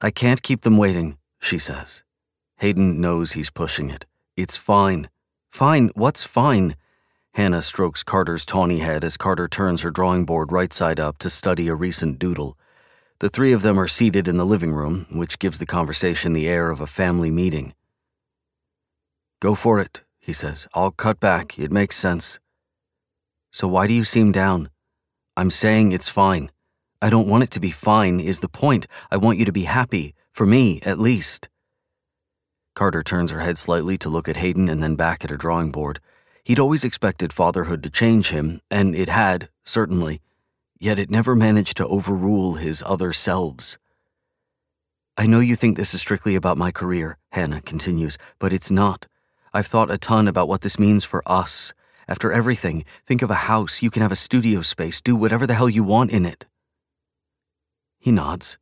I 0.01 0.11
can't 0.11 0.41
keep 0.41 0.61
them 0.61 0.77
waiting, 0.77 1.17
she 1.39 1.59
says. 1.59 2.03
Hayden 2.57 2.99
knows 2.99 3.31
he's 3.33 3.49
pushing 3.49 3.89
it. 3.89 4.05
It's 4.35 4.57
fine. 4.57 5.09
Fine, 5.49 5.91
what's 5.95 6.23
fine? 6.23 6.75
Hannah 7.35 7.61
strokes 7.61 8.01
Carter's 8.01 8.45
tawny 8.45 8.79
head 8.79 9.03
as 9.03 9.17
Carter 9.17 9.49
turns 9.49 9.81
her 9.81 9.91
drawing 9.91 10.23
board 10.23 10.53
right 10.53 10.71
side 10.71 11.01
up 11.01 11.17
to 11.17 11.29
study 11.29 11.67
a 11.67 11.75
recent 11.75 12.17
doodle. 12.17 12.57
The 13.19 13.29
three 13.29 13.51
of 13.51 13.61
them 13.61 13.77
are 13.77 13.89
seated 13.89 14.29
in 14.29 14.37
the 14.37 14.45
living 14.45 14.71
room, 14.71 15.05
which 15.11 15.37
gives 15.37 15.59
the 15.59 15.65
conversation 15.65 16.31
the 16.31 16.47
air 16.47 16.71
of 16.71 16.79
a 16.79 16.87
family 16.87 17.29
meeting. 17.29 17.73
Go 19.41 19.53
for 19.53 19.81
it, 19.81 20.03
he 20.17 20.31
says. 20.31 20.65
I'll 20.73 20.91
cut 20.91 21.19
back. 21.19 21.59
It 21.59 21.73
makes 21.73 21.97
sense. 21.97 22.39
So 23.51 23.67
why 23.67 23.87
do 23.87 23.93
you 23.93 24.05
seem 24.05 24.31
down? 24.31 24.69
I'm 25.35 25.49
saying 25.49 25.91
it's 25.91 26.07
fine. 26.07 26.51
I 27.01 27.09
don't 27.09 27.27
want 27.27 27.43
it 27.43 27.51
to 27.51 27.59
be 27.59 27.69
fine, 27.69 28.21
is 28.21 28.39
the 28.39 28.47
point. 28.47 28.87
I 29.11 29.17
want 29.17 29.39
you 29.39 29.45
to 29.45 29.51
be 29.51 29.63
happy, 29.63 30.15
for 30.31 30.45
me, 30.45 30.79
at 30.83 30.99
least. 30.99 31.49
Carter 32.75 33.03
turns 33.03 33.31
her 33.31 33.41
head 33.41 33.57
slightly 33.57 33.97
to 33.97 34.07
look 34.07 34.29
at 34.29 34.37
Hayden 34.37 34.69
and 34.69 34.81
then 34.81 34.95
back 34.95 35.25
at 35.25 35.31
her 35.31 35.37
drawing 35.37 35.73
board. 35.73 35.99
He'd 36.45 36.59
always 36.59 36.85
expected 36.85 37.33
fatherhood 37.33 37.83
to 37.83 37.89
change 37.89 38.29
him, 38.29 38.61
and 38.71 38.95
it 38.95 39.09
had, 39.09 39.49
certainly, 39.65 40.21
yet 40.79 40.99
it 40.99 41.09
never 41.09 41.35
managed 41.35 41.75
to 41.77 41.87
overrule 41.87 42.53
his 42.53 42.81
other 42.85 43.11
selves. 43.11 43.77
I 45.17 45.27
know 45.27 45.41
you 45.41 45.57
think 45.57 45.75
this 45.75 45.93
is 45.93 46.01
strictly 46.01 46.35
about 46.35 46.57
my 46.57 46.71
career, 46.71 47.17
Hannah 47.31 47.61
continues, 47.61 48.17
but 48.39 48.53
it's 48.53 48.71
not. 48.71 49.07
I've 49.53 49.67
thought 49.67 49.91
a 49.91 49.97
ton 49.97 50.27
about 50.27 50.47
what 50.47 50.61
this 50.61 50.79
means 50.79 51.03
for 51.03 51.21
us 51.25 51.73
after 52.07 52.31
everything, 52.31 52.85
think 53.05 53.21
of 53.21 53.31
a 53.31 53.45
house. 53.49 53.81
You 53.81 53.89
can 53.89 54.01
have 54.01 54.11
a 54.11 54.15
studio 54.15 54.61
space, 54.61 55.01
do 55.01 55.15
whatever 55.15 55.47
the 55.47 55.55
hell 55.55 55.69
you 55.69 55.83
want 55.83 56.11
in 56.11 56.25
it. 56.25 56.45
He 57.99 58.11
nods. 58.11 58.59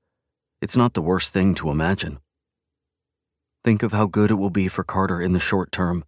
It's 0.61 0.77
not 0.77 0.93
the 0.93 1.01
worst 1.01 1.33
thing 1.33 1.53
to 1.55 1.69
imagine. 1.69 2.19
Think 3.63 3.83
of 3.83 3.91
how 3.91 4.05
good 4.05 4.31
it 4.31 4.35
will 4.35 4.49
be 4.49 4.69
for 4.69 4.83
Carter 4.83 5.21
in 5.21 5.33
the 5.33 5.39
short 5.39 5.71
term. 5.71 6.05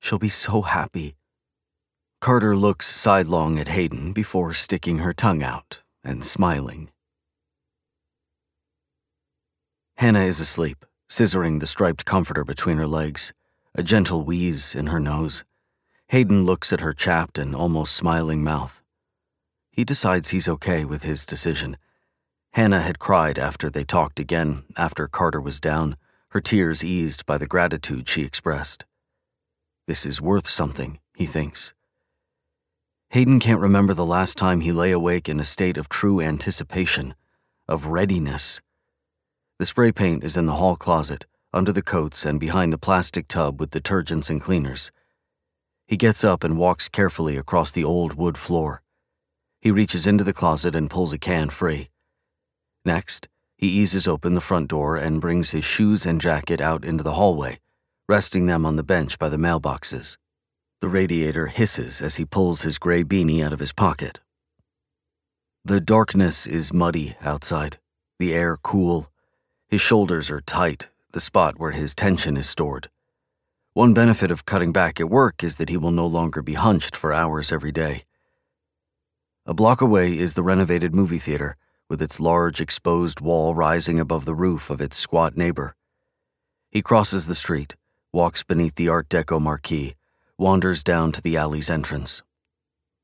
She'll 0.00 0.18
be 0.18 0.28
so 0.28 0.62
happy. 0.62 1.14
Carter 2.20 2.56
looks 2.56 2.86
sidelong 2.86 3.58
at 3.58 3.68
Hayden 3.68 4.12
before 4.12 4.52
sticking 4.54 4.98
her 4.98 5.12
tongue 5.12 5.42
out 5.42 5.82
and 6.02 6.24
smiling. 6.24 6.90
Hannah 9.96 10.20
is 10.20 10.40
asleep, 10.40 10.84
scissoring 11.08 11.60
the 11.60 11.66
striped 11.66 12.04
comforter 12.04 12.44
between 12.44 12.78
her 12.78 12.86
legs, 12.86 13.32
a 13.74 13.82
gentle 13.82 14.24
wheeze 14.24 14.74
in 14.74 14.86
her 14.86 15.00
nose. 15.00 15.44
Hayden 16.08 16.44
looks 16.44 16.72
at 16.72 16.80
her 16.80 16.94
chapped 16.94 17.38
and 17.38 17.54
almost 17.54 17.94
smiling 17.94 18.42
mouth. 18.42 18.82
He 19.70 19.84
decides 19.84 20.30
he's 20.30 20.48
okay 20.48 20.84
with 20.84 21.02
his 21.02 21.24
decision. 21.24 21.76
Hannah 22.54 22.80
had 22.80 22.98
cried 22.98 23.38
after 23.38 23.70
they 23.70 23.84
talked 23.84 24.18
again, 24.18 24.64
after 24.76 25.06
Carter 25.06 25.40
was 25.40 25.60
down, 25.60 25.96
her 26.30 26.40
tears 26.40 26.82
eased 26.82 27.26
by 27.26 27.38
the 27.38 27.46
gratitude 27.46 28.08
she 28.08 28.22
expressed. 28.22 28.84
This 29.90 30.06
is 30.06 30.22
worth 30.22 30.46
something, 30.46 31.00
he 31.16 31.26
thinks. 31.26 31.74
Hayden 33.08 33.40
can't 33.40 33.58
remember 33.58 33.92
the 33.92 34.06
last 34.06 34.38
time 34.38 34.60
he 34.60 34.70
lay 34.70 34.92
awake 34.92 35.28
in 35.28 35.40
a 35.40 35.44
state 35.44 35.76
of 35.76 35.88
true 35.88 36.20
anticipation, 36.20 37.16
of 37.66 37.86
readiness. 37.86 38.60
The 39.58 39.66
spray 39.66 39.90
paint 39.90 40.22
is 40.22 40.36
in 40.36 40.46
the 40.46 40.54
hall 40.54 40.76
closet, 40.76 41.26
under 41.52 41.72
the 41.72 41.82
coats 41.82 42.24
and 42.24 42.38
behind 42.38 42.72
the 42.72 42.78
plastic 42.78 43.26
tub 43.26 43.58
with 43.58 43.70
detergents 43.70 44.30
and 44.30 44.40
cleaners. 44.40 44.92
He 45.88 45.96
gets 45.96 46.22
up 46.22 46.44
and 46.44 46.56
walks 46.56 46.88
carefully 46.88 47.36
across 47.36 47.72
the 47.72 47.82
old 47.82 48.14
wood 48.14 48.38
floor. 48.38 48.82
He 49.60 49.72
reaches 49.72 50.06
into 50.06 50.22
the 50.22 50.32
closet 50.32 50.76
and 50.76 50.88
pulls 50.88 51.12
a 51.12 51.18
can 51.18 51.50
free. 51.50 51.90
Next, 52.84 53.26
he 53.56 53.66
eases 53.66 54.06
open 54.06 54.34
the 54.34 54.40
front 54.40 54.68
door 54.68 54.96
and 54.96 55.20
brings 55.20 55.50
his 55.50 55.64
shoes 55.64 56.06
and 56.06 56.20
jacket 56.20 56.60
out 56.60 56.84
into 56.84 57.02
the 57.02 57.14
hallway, 57.14 57.58
resting 58.10 58.46
them 58.46 58.66
on 58.66 58.74
the 58.74 58.82
bench 58.82 59.20
by 59.20 59.28
the 59.28 59.36
mailboxes. 59.36 60.16
The 60.80 60.88
radiator 60.88 61.46
hisses 61.46 62.02
as 62.02 62.16
he 62.16 62.24
pulls 62.24 62.62
his 62.62 62.76
gray 62.76 63.04
beanie 63.04 63.40
out 63.40 63.52
of 63.52 63.60
his 63.60 63.72
pocket. 63.72 64.18
The 65.64 65.80
darkness 65.80 66.44
is 66.44 66.72
muddy 66.72 67.14
outside, 67.22 67.78
the 68.18 68.34
air 68.34 68.56
cool. 68.56 69.12
His 69.68 69.80
shoulders 69.80 70.28
are 70.28 70.40
tight, 70.40 70.88
the 71.12 71.20
spot 71.20 71.60
where 71.60 71.70
his 71.70 71.94
tension 71.94 72.36
is 72.36 72.48
stored. 72.48 72.90
One 73.74 73.94
benefit 73.94 74.32
of 74.32 74.44
cutting 74.44 74.72
back 74.72 74.98
at 74.98 75.08
work 75.08 75.44
is 75.44 75.58
that 75.58 75.68
he 75.68 75.76
will 75.76 75.92
no 75.92 76.08
longer 76.08 76.42
be 76.42 76.54
hunched 76.54 76.96
for 76.96 77.12
hours 77.12 77.52
every 77.52 77.70
day. 77.70 78.02
A 79.46 79.54
block 79.54 79.80
away 79.80 80.18
is 80.18 80.34
the 80.34 80.42
renovated 80.42 80.96
movie 80.96 81.20
theater, 81.20 81.56
with 81.88 82.02
its 82.02 82.18
large 82.18 82.60
exposed 82.60 83.20
wall 83.20 83.54
rising 83.54 84.00
above 84.00 84.24
the 84.24 84.34
roof 84.34 84.68
of 84.68 84.80
its 84.80 84.96
squat 84.96 85.36
neighbor. 85.36 85.76
He 86.72 86.82
crosses 86.82 87.28
the 87.28 87.36
street, 87.36 87.76
walks 88.12 88.42
beneath 88.42 88.74
the 88.74 88.88
Art 88.88 89.08
Deco 89.08 89.40
marquee, 89.40 89.94
wanders 90.36 90.82
down 90.82 91.12
to 91.12 91.22
the 91.22 91.36
alley's 91.36 91.70
entrance. 91.70 92.22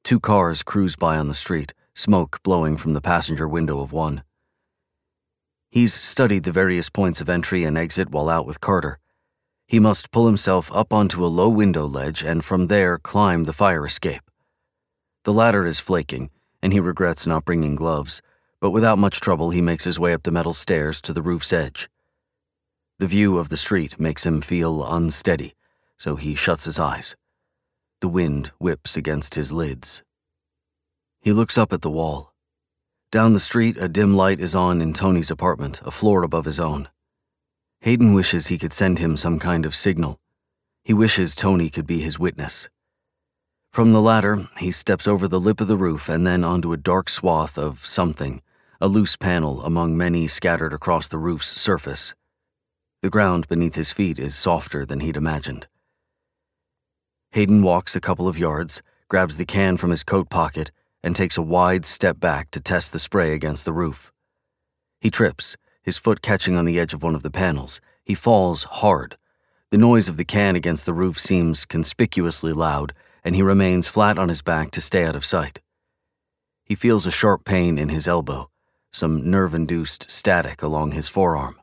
Two 0.03 0.19
cars 0.19 0.63
cruise 0.63 0.97
by 0.97 1.17
on 1.17 1.29
the 1.29 1.35
street, 1.35 1.73
smoke 1.95 2.43
blowing 2.43 2.77
from 2.77 2.93
the 2.93 3.01
passenger 3.01 3.47
window 3.47 3.81
of 3.81 3.93
one. 3.93 4.25
He's 5.71 5.95
studied 5.95 6.45
the 6.45 6.53
various 6.53 6.91
points 6.91 7.21
of 7.21 7.29
entry 7.29 7.63
and 7.63 7.79
exit 7.79 8.11
while 8.11 8.29
out 8.29 8.47
with 8.47 8.61
Carter. 8.61 8.99
He 9.67 9.79
must 9.79 10.11
pull 10.11 10.27
himself 10.27 10.75
up 10.75 10.93
onto 10.93 11.25
a 11.25 11.27
low 11.27 11.49
window 11.49 11.87
ledge 11.87 12.23
and 12.23 12.45
from 12.45 12.67
there 12.67 12.99
climb 12.99 13.45
the 13.45 13.53
fire 13.53 13.87
escape. 13.87 14.23
The 15.25 15.33
ladder 15.33 15.67
is 15.67 15.81
flaking, 15.81 16.31
and 16.63 16.73
he 16.73 16.81
regrets 16.81 17.27
not 17.27 17.45
bringing 17.45 17.77
gloves, 17.77 18.23
but 18.61 18.71
without 18.71 18.99
much 18.99 19.21
trouble, 19.21 19.51
he 19.51 19.61
makes 19.61 19.85
his 19.85 19.99
way 19.99 20.13
up 20.13 20.23
the 20.23 20.31
metal 20.31 20.53
stairs 20.53 21.01
to 21.03 21.13
the 21.13 21.23
roof's 21.23 21.53
edge. 21.53 21.89
The 22.99 23.07
view 23.07 23.37
of 23.37 23.51
the 23.51 23.59
street 23.59 24.01
makes 24.01 24.25
him 24.25 24.41
feel 24.41 24.83
unsteady, 24.83 25.55
so 25.99 26.17
he 26.17 26.35
shuts 26.35 26.65
his 26.65 26.79
eyes. 26.79 27.15
The 28.01 28.09
wind 28.09 28.53
whips 28.59 28.97
against 28.97 29.35
his 29.35 29.53
lids. 29.53 30.03
He 31.21 31.33
looks 31.33 31.59
up 31.59 31.75
at 31.75 31.83
the 31.83 31.91
wall. 31.91 32.33
Down 33.11 33.35
the 33.35 33.39
street, 33.39 33.77
a 33.79 33.89
dim 33.89 34.17
light 34.17 34.41
is 34.41 34.55
on 34.55 34.81
in 34.81 34.95
Tony's 34.95 35.31
apartment, 35.31 35.83
a 35.85 35.91
floor 35.91 36.23
above 36.23 36.47
his 36.47 36.59
own. 36.59 36.89
Hayden 37.81 38.15
wishes 38.15 38.47
he 38.47 38.57
could 38.57 38.73
send 38.73 38.99
him 38.99 39.17
some 39.17 39.39
kind 39.39 39.67
of 39.67 39.75
signal. 39.75 40.19
He 40.83 40.95
wishes 40.95 41.35
Tony 41.35 41.69
could 41.69 41.87
be 41.87 42.01
his 42.01 42.19
witness. 42.19 42.71
From 43.73 43.93
the 43.93 44.01
ladder, 44.01 44.49
he 44.59 44.73
steps 44.73 45.07
over 45.07 45.29
the 45.29 45.41
lip 45.41 45.61
of 45.61 45.69
the 45.69 45.77
roof 45.77 46.09
and 46.09 46.27
then 46.27 46.43
onto 46.43 46.73
a 46.73 46.79
dark 46.79 47.11
swath 47.11 47.59
of 47.59 47.85
something, 47.85 48.41
a 48.81 48.89
loose 48.89 49.17
panel 49.17 49.63
among 49.63 49.99
many 49.99 50.27
scattered 50.27 50.73
across 50.73 51.09
the 51.09 51.19
roof's 51.19 51.49
surface. 51.49 52.15
The 53.03 53.11
ground 53.11 53.49
beneath 53.49 53.75
his 53.75 53.93
feet 53.93 54.19
is 54.19 54.35
softer 54.35 54.85
than 54.87 55.01
he'd 55.01 55.17
imagined. 55.17 55.69
Hayden 57.33 57.63
walks 57.63 57.95
a 57.95 58.01
couple 58.01 58.29
of 58.29 58.39
yards, 58.39 58.83
grabs 59.09 59.37
the 59.37 59.45
can 59.45 59.77
from 59.77 59.91
his 59.91 60.03
coat 60.03 60.31
pocket, 60.31 60.71
and 61.03 61.15
takes 61.15 61.37
a 61.37 61.43
wide 61.43 61.85
step 61.85 62.19
back 62.19 62.51
to 62.51 62.61
test 62.61 62.93
the 62.93 62.99
spray 62.99 63.33
against 63.33 63.65
the 63.65 63.73
roof. 63.73 64.13
He 65.01 65.11
trips, 65.11 65.57
his 65.83 65.99
foot 65.99 66.23
catching 66.23 66.57
on 66.57 66.65
the 66.65 66.81
edge 66.81 66.95
of 66.95 67.03
one 67.03 67.15
of 67.15 67.23
the 67.23 67.31
panels. 67.31 67.81
He 68.05 68.15
falls 68.15 68.65
hard. 68.65 69.17
The 69.71 69.79
noise 69.79 70.09
of 70.09 70.17
the 70.17 70.25
can 70.25 70.57
against 70.57 70.87
the 70.87 70.95
roof 70.95 71.19
seems 71.19 71.65
conspicuously 71.65 72.53
loud, 72.53 72.93
and 73.23 73.37
he 73.37 73.43
remains 73.43 73.87
flat 73.87 74.19
on 74.19 74.29
his 74.29 74.43
back 74.43 74.71
to 74.73 74.81
stay 74.81 75.05
out 75.05 75.15
of 75.15 75.25
sight. 75.25 75.61
He 76.65 76.75
feels 76.75 77.07
a 77.07 77.11
sharp 77.11 77.45
pain 77.45 77.79
in 77.79 77.91
his 77.91 78.09
elbow, 78.09 78.51
some 78.93 79.31
nerve 79.31 79.55
induced 79.55 80.11
static 80.11 80.63
along 80.63 80.93
his 80.93 81.09
forearm. 81.09 81.61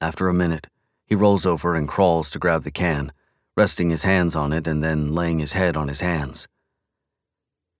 After 0.00 0.28
a 0.28 0.34
minute, 0.34 0.68
he 1.06 1.14
rolls 1.14 1.44
over 1.44 1.74
and 1.74 1.88
crawls 1.88 2.30
to 2.30 2.38
grab 2.38 2.62
the 2.62 2.70
can, 2.70 3.12
resting 3.56 3.90
his 3.90 4.04
hands 4.04 4.34
on 4.34 4.52
it 4.52 4.66
and 4.66 4.82
then 4.82 5.14
laying 5.14 5.38
his 5.38 5.52
head 5.54 5.76
on 5.76 5.88
his 5.88 6.00
hands. 6.00 6.48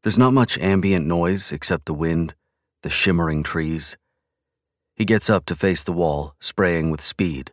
There's 0.03 0.19
not 0.19 0.33
much 0.33 0.59
ambient 0.59 1.07
noise 1.07 1.53
except 1.53 1.87
the 1.87 1.95
wind, 1.95 2.35
the 2.83 2.91
shimmering 2.91 3.43
trees. 3.43 3.97
He 4.97 5.05
gets 5.05 5.31
up 5.31 5.47
to 5.47 5.57
face 5.57 5.83
the 5.83 5.93
wall, 5.93 6.35
spraying 6.41 6.91
with 6.91 7.01
speed. 7.01 7.53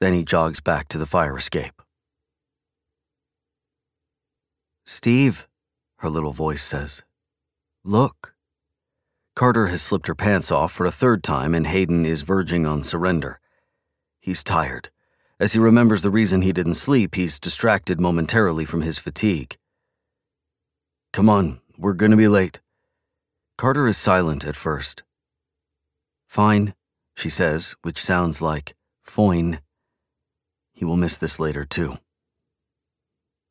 Then 0.00 0.14
he 0.14 0.24
jogs 0.24 0.60
back 0.60 0.88
to 0.88 0.98
the 0.98 1.06
fire 1.06 1.36
escape. 1.36 1.82
Steve, 4.84 5.46
her 5.98 6.08
little 6.08 6.32
voice 6.32 6.62
says. 6.62 7.02
Look. 7.84 8.34
Carter 9.36 9.66
has 9.68 9.82
slipped 9.82 10.06
her 10.06 10.14
pants 10.14 10.50
off 10.50 10.72
for 10.72 10.86
a 10.86 10.92
third 10.92 11.22
time, 11.22 11.54
and 11.54 11.66
Hayden 11.66 12.06
is 12.06 12.22
verging 12.22 12.66
on 12.66 12.82
surrender. 12.82 13.39
He's 14.20 14.44
tired. 14.44 14.90
As 15.40 15.54
he 15.54 15.58
remembers 15.58 16.02
the 16.02 16.10
reason 16.10 16.42
he 16.42 16.52
didn't 16.52 16.74
sleep, 16.74 17.14
he's 17.14 17.40
distracted 17.40 18.00
momentarily 18.00 18.66
from 18.66 18.82
his 18.82 18.98
fatigue. 18.98 19.56
Come 21.12 21.30
on, 21.30 21.60
we're 21.78 21.94
gonna 21.94 22.16
be 22.16 22.28
late. 22.28 22.60
Carter 23.56 23.88
is 23.88 23.96
silent 23.96 24.44
at 24.44 24.56
first. 24.56 25.02
Fine, 26.26 26.74
she 27.14 27.30
says, 27.30 27.74
which 27.82 28.00
sounds 28.00 28.40
like 28.40 28.74
foine. 29.02 29.60
He 30.72 30.84
will 30.84 30.96
miss 30.96 31.16
this 31.16 31.40
later, 31.40 31.64
too. 31.64 31.98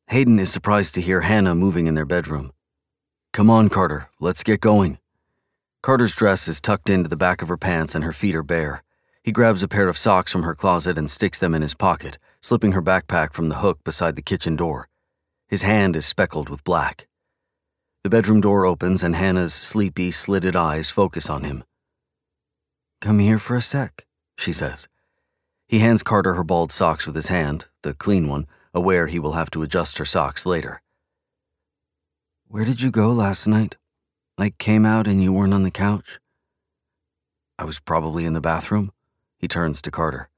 Hayden 0.06 0.38
is 0.38 0.50
surprised 0.50 0.94
to 0.94 1.00
hear 1.00 1.20
Hannah 1.20 1.54
moving 1.54 1.86
in 1.86 1.94
their 1.94 2.06
bedroom. 2.06 2.52
Come 3.32 3.50
on, 3.50 3.68
Carter, 3.68 4.08
let's 4.18 4.42
get 4.42 4.60
going. 4.60 4.98
Carter's 5.82 6.16
dress 6.16 6.48
is 6.48 6.60
tucked 6.60 6.90
into 6.90 7.08
the 7.08 7.16
back 7.16 7.42
of 7.42 7.48
her 7.48 7.56
pants 7.56 7.94
and 7.94 8.02
her 8.04 8.12
feet 8.12 8.34
are 8.34 8.42
bare. 8.42 8.82
He 9.22 9.32
grabs 9.32 9.62
a 9.62 9.68
pair 9.68 9.88
of 9.88 9.98
socks 9.98 10.32
from 10.32 10.44
her 10.44 10.54
closet 10.54 10.96
and 10.96 11.10
sticks 11.10 11.38
them 11.38 11.54
in 11.54 11.60
his 11.60 11.74
pocket, 11.74 12.18
slipping 12.40 12.72
her 12.72 12.80
backpack 12.80 13.34
from 13.34 13.50
the 13.50 13.56
hook 13.56 13.84
beside 13.84 14.16
the 14.16 14.22
kitchen 14.22 14.56
door. 14.56 14.88
His 15.46 15.62
hand 15.62 15.94
is 15.94 16.06
speckled 16.06 16.48
with 16.48 16.64
black. 16.64 17.06
The 18.02 18.08
bedroom 18.08 18.40
door 18.40 18.64
opens 18.64 19.02
and 19.02 19.14
Hannah's 19.14 19.52
sleepy, 19.52 20.10
slitted 20.10 20.56
eyes 20.56 20.88
focus 20.88 21.28
on 21.28 21.44
him. 21.44 21.64
Come 23.02 23.18
here 23.18 23.38
for 23.38 23.56
a 23.56 23.60
sec, 23.60 24.06
she 24.38 24.54
says. 24.54 24.88
He 25.68 25.80
hands 25.80 26.02
Carter 26.02 26.34
her 26.34 26.44
balled 26.44 26.72
socks 26.72 27.06
with 27.06 27.14
his 27.14 27.28
hand, 27.28 27.66
the 27.82 27.92
clean 27.92 28.26
one, 28.26 28.46
aware 28.72 29.06
he 29.06 29.18
will 29.18 29.32
have 29.32 29.50
to 29.50 29.62
adjust 29.62 29.98
her 29.98 30.06
socks 30.06 30.46
later. 30.46 30.80
Where 32.48 32.64
did 32.64 32.80
you 32.80 32.90
go 32.90 33.12
last 33.12 33.46
night? 33.46 33.76
Like 34.38 34.56
came 34.56 34.86
out 34.86 35.06
and 35.06 35.22
you 35.22 35.32
weren't 35.32 35.54
on 35.54 35.62
the 35.62 35.70
couch? 35.70 36.20
I 37.58 37.64
was 37.64 37.78
probably 37.78 38.24
in 38.24 38.32
the 38.32 38.40
bathroom. 38.40 38.92
He 39.40 39.48
turns 39.48 39.80
to 39.82 39.90
Carter. 39.90 40.28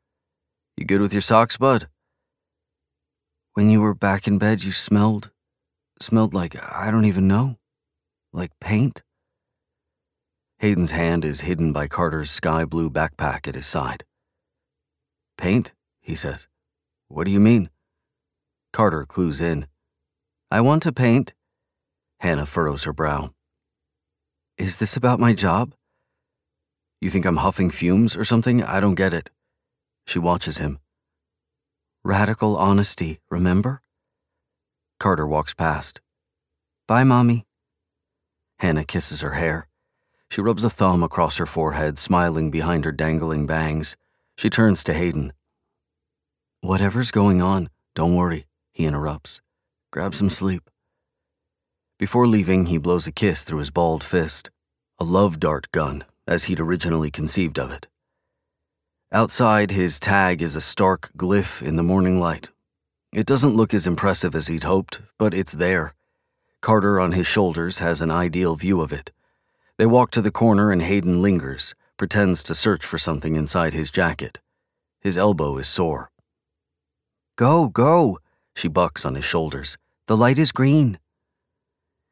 You 0.77 0.85
good 0.85 1.01
with 1.01 1.13
your 1.13 1.21
socks, 1.21 1.57
bud? 1.57 1.89
When 3.55 3.69
you 3.69 3.81
were 3.81 3.95
back 3.95 4.29
in 4.29 4.39
bed, 4.39 4.63
you 4.63 4.71
smelled. 4.71 5.33
smelled 5.99 6.33
like 6.33 6.55
I 6.57 6.93
don't 6.93 7.05
even 7.05 7.27
know. 7.27 7.59
Like 8.33 8.53
paint? 8.61 9.03
Hayden's 10.59 10.93
hand 10.93 11.25
is 11.25 11.41
hidden 11.41 11.73
by 11.73 11.89
Carter's 11.89 12.31
sky 12.31 12.65
blue 12.65 12.89
backpack 12.89 13.49
at 13.49 13.57
his 13.57 13.67
side. 13.67 14.05
Paint? 15.37 15.75
he 16.01 16.15
says. 16.15 16.47
What 17.09 17.25
do 17.25 17.33
you 17.33 17.41
mean? 17.41 17.71
Carter 18.73 19.05
clues 19.05 19.41
in. 19.41 19.67
I 20.49 20.61
want 20.61 20.85
to 20.85 20.93
paint. 20.93 21.35
Hannah 22.21 22.47
furrows 22.47 22.85
her 22.85 22.93
brow. 22.93 23.35
Is 24.57 24.77
this 24.77 24.97
about 24.97 25.19
my 25.19 25.33
job? 25.33 25.75
You 27.03 27.11
think 27.11 27.27
I'm 27.27 27.39
huffing 27.39 27.71
fumes 27.71 28.17
or 28.17 28.25
something? 28.25 28.63
I 28.63 28.79
don't 28.79 28.95
get 28.95 29.13
it. 29.13 29.29
She 30.07 30.21
watches 30.21 30.59
him. 30.59 30.79
Radical 32.05 32.57
honesty, 32.57 33.19
remember? 33.29 33.83
Carter 35.01 35.27
walks 35.27 35.53
past. 35.53 36.01
Bye, 36.87 37.03
Mommy. 37.03 37.45
Hannah 38.61 38.85
kisses 38.85 39.21
her 39.21 39.33
hair. 39.33 39.67
She 40.31 40.41
rubs 40.41 40.63
a 40.63 40.71
thumb 40.71 41.03
across 41.03 41.39
her 41.39 41.45
forehead, 41.45 41.99
smiling 41.99 42.53
behind 42.53 42.85
her 42.85 42.93
dangling 42.93 43.47
bangs. 43.47 43.97
She 44.37 44.49
turns 44.49 44.85
to 44.85 44.95
Hayden. 44.95 45.33
Whatever's 46.61 47.11
going 47.11 47.43
on, 47.43 47.69
don't 47.97 48.15
worry, 48.15 48.47
he 48.71 48.87
interrupts. 48.87 49.41
Grab 49.91 50.15
some 50.15 50.31
sleep. 50.31 50.71
Before 51.99 52.29
leaving, 52.29 52.67
he 52.67 52.79
blows 52.79 53.09
a 53.09 53.13
kiss 53.13 53.43
through 53.43 53.59
his 53.59 53.73
balled 53.73 54.05
fist, 54.05 54.53
a 55.01 55.05
love 55.05 55.41
dart 55.41 55.69
gun, 55.73 56.05
as 56.27 56.45
he'd 56.45 56.61
originally 56.61 57.11
conceived 57.11 57.59
of 57.59 57.71
it. 57.71 57.89
Outside, 59.13 59.71
his 59.71 60.01
tag 60.01 60.41
is 60.41 60.57
a 60.57 60.61
stark 60.61 61.11
glyph 61.17 61.61
in 61.61 61.77
the 61.77 61.83
morning 61.83 62.19
light. 62.19 62.51
It 63.13 63.27
doesn't 63.27 63.57
look 63.57 63.75
as 63.75 63.87
impressive 63.87 64.35
as 64.35 64.47
he'd 64.47 64.65
hoped, 64.65 65.03
but 65.19 65.35
it's 65.35 65.53
there. 65.53 65.95
Carter 66.63 66.99
on 66.99 67.13
his 67.13 67.27
shoulders 67.27 67.79
has 67.79 68.01
an 68.01 68.11
ideal 68.11 68.57
view 68.57 68.81
of 68.81 68.93
it. 68.93 69.13
They 69.77 69.87
walk 69.87 70.11
to 70.13 70.23
the 70.23 70.31
corner 70.31 70.71
and 70.71 70.81
Hayden 70.81 71.21
lingers, 71.21 71.75
pretends 71.97 72.43
to 72.45 72.55
search 72.55 72.85
for 72.85 72.99
something 72.99 73.37
inside 73.37 73.75
his 73.75 73.91
jacket. 73.91 74.41
His 75.01 75.19
elbow 75.19 75.59
is 75.59 75.69
sore. 75.69 76.11
Go, 77.37 77.69
go, 77.69 78.19
she 78.55 78.69
bucks 78.69 79.05
on 79.05 79.15
his 79.15 79.25
shoulders. 79.25 79.77
The 80.07 80.17
light 80.17 80.39
is 80.39 80.53
green. 80.53 80.99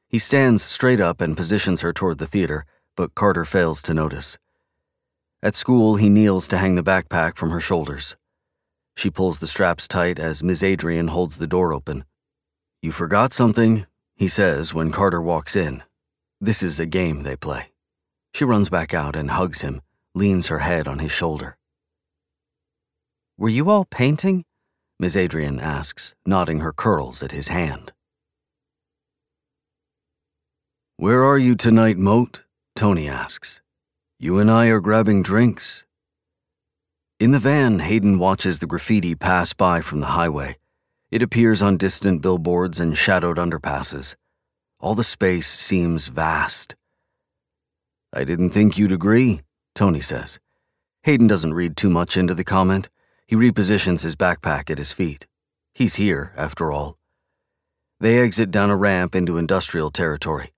He 0.08 0.18
stands 0.18 0.62
straight 0.62 1.00
up 1.00 1.20
and 1.20 1.36
positions 1.36 1.82
her 1.82 1.92
toward 1.92 2.18
the 2.18 2.26
theater, 2.26 2.66
but 3.00 3.14
Carter 3.14 3.46
fails 3.46 3.80
to 3.80 3.94
notice. 3.94 4.36
At 5.42 5.54
school, 5.54 5.96
he 5.96 6.10
kneels 6.10 6.46
to 6.48 6.58
hang 6.58 6.74
the 6.74 6.82
backpack 6.82 7.38
from 7.38 7.48
her 7.48 7.58
shoulders. 7.58 8.14
She 8.94 9.08
pulls 9.08 9.38
the 9.38 9.46
straps 9.46 9.88
tight 9.88 10.18
as 10.18 10.42
Ms. 10.42 10.62
Adrian 10.62 11.08
holds 11.08 11.38
the 11.38 11.46
door 11.46 11.72
open. 11.72 12.04
You 12.82 12.92
forgot 12.92 13.32
something, 13.32 13.86
he 14.16 14.28
says 14.28 14.74
when 14.74 14.92
Carter 14.92 15.22
walks 15.22 15.56
in. 15.56 15.82
This 16.42 16.62
is 16.62 16.78
a 16.78 16.84
game 16.84 17.22
they 17.22 17.36
play. 17.36 17.70
She 18.34 18.44
runs 18.44 18.68
back 18.68 18.92
out 18.92 19.16
and 19.16 19.30
hugs 19.30 19.62
him, 19.62 19.80
leans 20.14 20.48
her 20.48 20.58
head 20.58 20.86
on 20.86 20.98
his 20.98 21.10
shoulder. 21.10 21.56
Were 23.38 23.48
you 23.48 23.70
all 23.70 23.86
painting? 23.86 24.44
Ms. 24.98 25.16
Adrian 25.16 25.58
asks, 25.58 26.14
nodding 26.26 26.60
her 26.60 26.74
curls 26.74 27.22
at 27.22 27.32
his 27.32 27.48
hand. 27.48 27.94
Where 30.98 31.24
are 31.24 31.38
you 31.38 31.54
tonight, 31.54 31.96
Moat? 31.96 32.42
Tony 32.76 33.08
asks. 33.08 33.60
You 34.18 34.38
and 34.38 34.50
I 34.50 34.66
are 34.66 34.80
grabbing 34.80 35.22
drinks. 35.22 35.86
In 37.18 37.32
the 37.32 37.38
van, 37.38 37.80
Hayden 37.80 38.18
watches 38.18 38.58
the 38.58 38.66
graffiti 38.66 39.14
pass 39.14 39.52
by 39.52 39.80
from 39.80 40.00
the 40.00 40.08
highway. 40.08 40.56
It 41.10 41.22
appears 41.22 41.60
on 41.60 41.76
distant 41.76 42.22
billboards 42.22 42.80
and 42.80 42.96
shadowed 42.96 43.36
underpasses. 43.36 44.14
All 44.78 44.94
the 44.94 45.04
space 45.04 45.46
seems 45.46 46.08
vast. 46.08 46.76
I 48.12 48.24
didn't 48.24 48.50
think 48.50 48.78
you'd 48.78 48.92
agree, 48.92 49.42
Tony 49.74 50.00
says. 50.00 50.38
Hayden 51.02 51.26
doesn't 51.26 51.54
read 51.54 51.76
too 51.76 51.90
much 51.90 52.16
into 52.16 52.34
the 52.34 52.44
comment. 52.44 52.88
He 53.26 53.36
repositions 53.36 54.02
his 54.02 54.16
backpack 54.16 54.70
at 54.70 54.78
his 54.78 54.92
feet. 54.92 55.26
He's 55.74 55.96
here, 55.96 56.32
after 56.36 56.72
all. 56.72 56.98
They 58.00 58.18
exit 58.18 58.50
down 58.50 58.70
a 58.70 58.76
ramp 58.76 59.14
into 59.14 59.38
industrial 59.38 59.90
territory. 59.90 60.52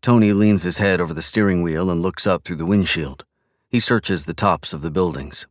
Tony 0.00 0.32
leans 0.32 0.62
his 0.62 0.78
head 0.78 1.00
over 1.00 1.12
the 1.12 1.22
steering 1.22 1.62
wheel 1.62 1.90
and 1.90 2.00
looks 2.00 2.26
up 2.26 2.44
through 2.44 2.56
the 2.56 2.66
windshield. 2.66 3.24
He 3.68 3.80
searches 3.80 4.24
the 4.24 4.34
tops 4.34 4.72
of 4.72 4.82
the 4.82 4.90
buildings. 4.90 5.46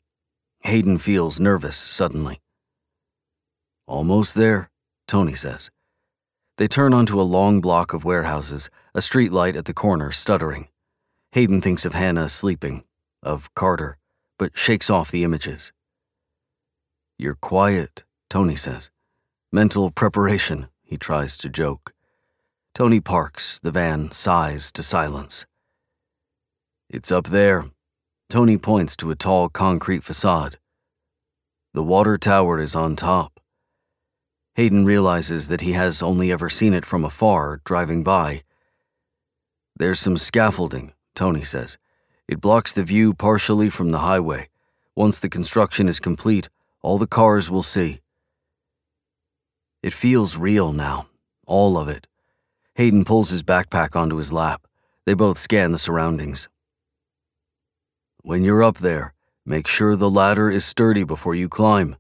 Hayden 0.62 0.98
feels 0.98 1.40
nervous 1.40 1.78
suddenly. 1.78 2.42
Almost 3.86 4.36
there, 4.36 4.70
Tony 5.08 5.34
says. 5.34 5.70
They 6.58 6.68
turn 6.68 6.94
onto 6.94 7.22
a 7.22 7.22
long 7.22 7.62
block 7.62 7.94
of 7.94 8.04
warehouses, 8.04 8.70
a 8.96 9.02
street 9.02 9.32
light 9.32 9.56
at 9.56 9.66
the 9.66 9.74
corner 9.74 10.12
stuttering. 10.12 10.68
Hayden 11.34 11.62
thinks 11.62 11.86
of 11.86 11.94
Hannah 11.94 12.30
sleeping, 12.30 12.84
of 13.22 13.54
Carter, 13.54 13.98
but 14.40 14.58
shakes 14.58 14.90
off 14.90 15.12
the 15.12 15.24
images. 15.24 15.72
You're 17.18 17.36
quiet, 17.36 18.04
Tony 18.30 18.56
says. 18.56 18.90
Mental 19.52 19.92
preparation, 19.92 20.68
he 20.84 20.98
tries 20.98 21.38
to 21.38 21.50
joke. 21.50 21.94
Tony 22.78 23.00
parks, 23.00 23.58
the 23.58 23.72
van 23.72 24.12
sighs 24.12 24.72
to 24.72 24.84
silence. 24.84 25.48
It's 26.92 27.12
up 27.12 27.30
there. 27.30 27.66
Tony 28.30 28.56
points 28.60 28.96
to 28.98 29.10
a 29.10 29.16
tall 29.16 29.50
concrete 29.50 30.04
facade. 30.04 30.60
The 31.74 31.82
water 31.82 32.20
tower 32.20 32.60
is 32.60 32.76
on 32.76 32.96
top. 32.96 33.40
Hayden 34.54 34.86
realizes 34.86 35.48
that 35.48 35.62
he 35.62 35.72
has 35.72 36.04
only 36.04 36.32
ever 36.32 36.52
seen 36.52 36.72
it 36.76 36.86
from 36.86 37.04
afar, 37.04 37.62
driving 37.66 38.04
by. 38.04 38.44
There's 39.76 40.00
some 40.00 40.16
scaffolding, 40.16 40.94
Tony 41.16 41.44
says. 41.44 41.80
It 42.28 42.40
blocks 42.40 42.74
the 42.74 42.84
view 42.84 43.16
partially 43.16 43.72
from 43.72 43.90
the 43.90 44.06
highway. 44.06 44.50
Once 44.96 45.18
the 45.18 45.30
construction 45.30 45.90
is 45.90 46.00
complete, 46.00 46.48
all 46.84 47.00
the 47.00 47.08
cars 47.08 47.50
will 47.50 47.64
see. 47.64 48.02
It 49.82 49.94
feels 49.94 50.38
real 50.38 50.72
now, 50.74 51.08
all 51.48 51.80
of 51.80 51.90
it. 51.90 52.06
Hayden 52.78 53.06
pulls 53.06 53.32
his 53.32 53.42
backpack 53.42 53.96
onto 53.96 54.18
his 54.18 54.32
lap. 54.32 54.68
They 55.08 55.16
both 55.16 55.40
scan 55.40 55.72
the 55.72 55.80
surroundings. 55.80 56.48
When 58.22 58.44
you're 58.44 58.62
up 58.62 58.78
there, 58.78 59.16
make 59.44 59.66
sure 59.66 59.96
the 59.96 60.12
ladder 60.12 60.52
is 60.52 60.64
sturdy 60.64 61.04
before 61.04 61.34
you 61.34 61.50
climb. 61.50 61.96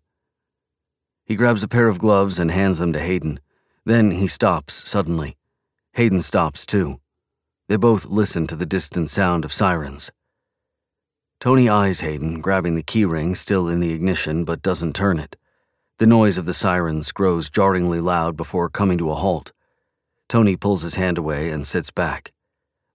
He 1.25 1.33
grabs 1.33 1.63
a 1.63 1.67
pair 1.67 1.87
of 1.87 1.97
gloves 1.97 2.37
and 2.37 2.51
hands 2.51 2.77
them 2.77 2.93
to 2.93 2.99
Hayden. 2.99 3.39
Then 3.85 4.11
he 4.11 4.27
stops 4.27 4.75
suddenly. 4.87 5.35
Hayden 5.93 6.21
stops 6.21 6.63
too. 6.63 6.99
They 7.67 7.77
both 7.77 8.05
listen 8.05 8.45
to 8.45 8.55
the 8.55 8.67
distant 8.67 9.09
sound 9.09 9.45
of 9.45 9.51
sirens. 9.51 10.11
Tony 11.39 11.67
eyes 11.67 12.01
Hayden, 12.01 12.39
grabbing 12.39 12.75
the 12.75 12.83
keyring 12.83 13.35
still 13.35 13.67
in 13.67 13.79
the 13.79 13.93
ignition 13.93 14.45
but 14.45 14.61
doesn't 14.61 14.95
turn 14.95 15.17
it. 15.17 15.37
The 15.97 16.05
noise 16.05 16.37
of 16.37 16.45
the 16.45 16.53
sirens 16.53 17.11
grows 17.11 17.49
jarringly 17.49 17.99
loud 17.99 18.37
before 18.37 18.69
coming 18.69 18.99
to 18.99 19.09
a 19.09 19.15
halt. 19.15 19.53
Tony 20.29 20.57
pulls 20.57 20.81
his 20.81 20.95
hand 20.95 21.17
away 21.17 21.49
and 21.49 21.65
sits 21.65 21.89
back. 21.89 22.33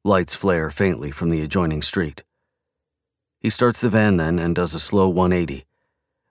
Lights 0.04 0.34
flare 0.34 0.70
faintly 0.70 1.10
from 1.10 1.30
the 1.30 1.40
adjoining 1.40 1.80
street. 1.80 2.24
He 3.40 3.48
starts 3.50 3.80
the 3.80 3.88
van 3.88 4.18
then 4.18 4.38
and 4.38 4.54
does 4.54 4.74
a 4.74 4.80
slow 4.80 5.08
180. 5.08 5.64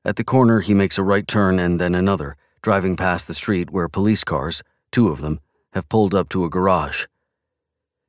At 0.05 0.15
the 0.15 0.23
corner, 0.23 0.59
he 0.61 0.73
makes 0.73 0.97
a 0.97 1.03
right 1.03 1.27
turn 1.27 1.59
and 1.59 1.79
then 1.79 1.95
another, 1.95 2.37
driving 2.61 2.95
past 2.95 3.27
the 3.27 3.33
street 3.33 3.71
where 3.71 3.89
police 3.89 4.23
cars, 4.23 4.63
two 4.91 5.09
of 5.09 5.21
them, 5.21 5.39
have 5.73 5.89
pulled 5.89 6.13
up 6.13 6.29
to 6.29 6.45
a 6.45 6.49
garage. 6.49 7.05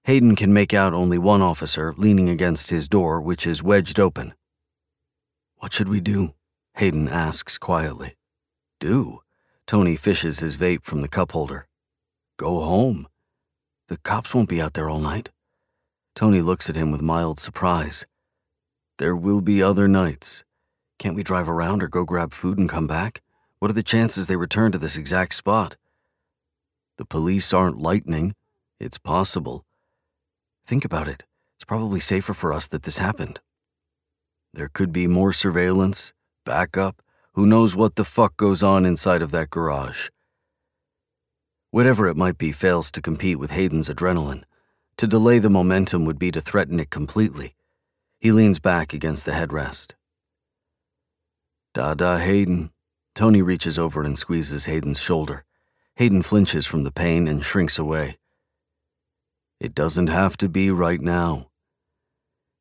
Hayden 0.05 0.37
can 0.37 0.53
make 0.53 0.75
out 0.75 0.93
only 0.93 1.17
one 1.17 1.43
officer 1.43 1.95
leaning 1.97 2.29
against 2.29 2.71
his 2.71 2.89
door, 2.89 3.21
which 3.21 3.47
is 3.47 3.63
wedged 3.63 4.01
open. 4.01 4.35
What 5.59 5.73
should 5.73 5.89
we 5.89 6.01
do? 6.01 6.35
Hayden 6.75 7.09
asks 7.09 7.57
quietly. 7.57 8.17
Do? 8.81 9.23
Tony 9.67 9.97
fishes 9.97 10.41
his 10.41 10.57
vape 10.57 10.85
from 10.85 11.03
the 11.03 11.09
cup 11.09 11.33
holder. 11.33 11.69
Go 12.37 12.61
home. 12.61 13.07
The 13.89 13.99
cops 13.99 14.35
won't 14.35 14.49
be 14.49 14.61
out 14.61 14.75
there 14.75 14.89
all 14.89 15.01
night. 15.01 15.31
Tony 16.15 16.41
looks 16.41 16.69
at 16.71 16.77
him 16.77 16.91
with 16.91 17.03
mild 17.03 17.39
surprise. 17.39 18.07
There 18.99 19.17
will 19.17 19.41
be 19.41 19.63
other 19.63 19.89
nights. 19.89 20.45
Can't 20.99 21.17
we 21.17 21.23
drive 21.23 21.49
around 21.49 21.83
or 21.83 21.89
go 21.89 22.05
grab 22.05 22.33
food 22.33 22.59
and 22.59 22.69
come 22.69 22.87
back? 22.87 23.23
What 23.59 23.71
are 23.71 23.75
the 23.75 23.83
chances 23.83 24.27
they 24.27 24.37
return 24.37 24.73
to 24.73 24.79
this 24.79 24.97
exact 24.97 25.35
spot? 25.35 25.77
The 26.99 27.05
police 27.05 27.53
aren't 27.53 27.79
lightning. 27.79 28.35
It's 28.79 28.99
possible. 28.99 29.65
Think 30.67 30.85
about 30.85 31.09
it. 31.09 31.25
It's 31.57 31.65
probably 31.65 32.01
safer 32.01 32.35
for 32.35 32.53
us 32.53 32.67
that 32.69 32.83
this 32.85 32.99
happened. 32.99 33.41
There 34.53 34.69
could 34.69 34.93
be 34.93 35.07
more 35.07 35.33
surveillance, 35.33 36.13
backup. 36.45 37.03
Who 37.35 37.47
knows 37.47 37.75
what 37.75 37.97
the 37.97 38.05
fuck 38.05 38.37
goes 38.37 38.63
on 38.63 38.85
inside 38.85 39.23
of 39.23 39.31
that 39.31 39.51
garage? 39.51 40.09
Whatever 41.73 42.07
it 42.07 42.19
might 42.19 42.37
be 42.37 42.53
fails 42.53 42.91
to 42.91 43.01
compete 43.01 43.39
with 43.39 43.51
Hayden's 43.51 43.89
adrenaline. 43.89 44.45
To 44.99 45.07
delay 45.07 45.39
the 45.39 45.49
momentum 45.49 46.05
would 46.05 46.19
be 46.19 46.31
to 46.31 46.43
threaten 46.43 46.79
it 46.79 46.91
completely. 46.91 47.55
He 48.21 48.31
leans 48.31 48.59
back 48.59 48.93
against 48.93 49.25
the 49.25 49.33
headrest. 49.33 49.95
Dada 51.73 52.19
Hayden. 52.19 52.73
Tony 53.15 53.41
reaches 53.41 53.79
over 53.79 54.03
and 54.03 54.19
squeezes 54.19 54.67
Hayden's 54.67 55.01
shoulder. 55.01 55.47
Hayden 55.97 56.21
flinches 56.21 56.67
from 56.67 56.85
the 56.85 56.93
pain 56.93 57.27
and 57.27 57.43
shrinks 57.43 57.79
away. 57.79 58.19
It 59.59 59.75
doesn't 59.75 60.09
have 60.09 60.37
to 60.37 60.51
be 60.51 60.71
right 60.71 61.01
now. 61.01 61.49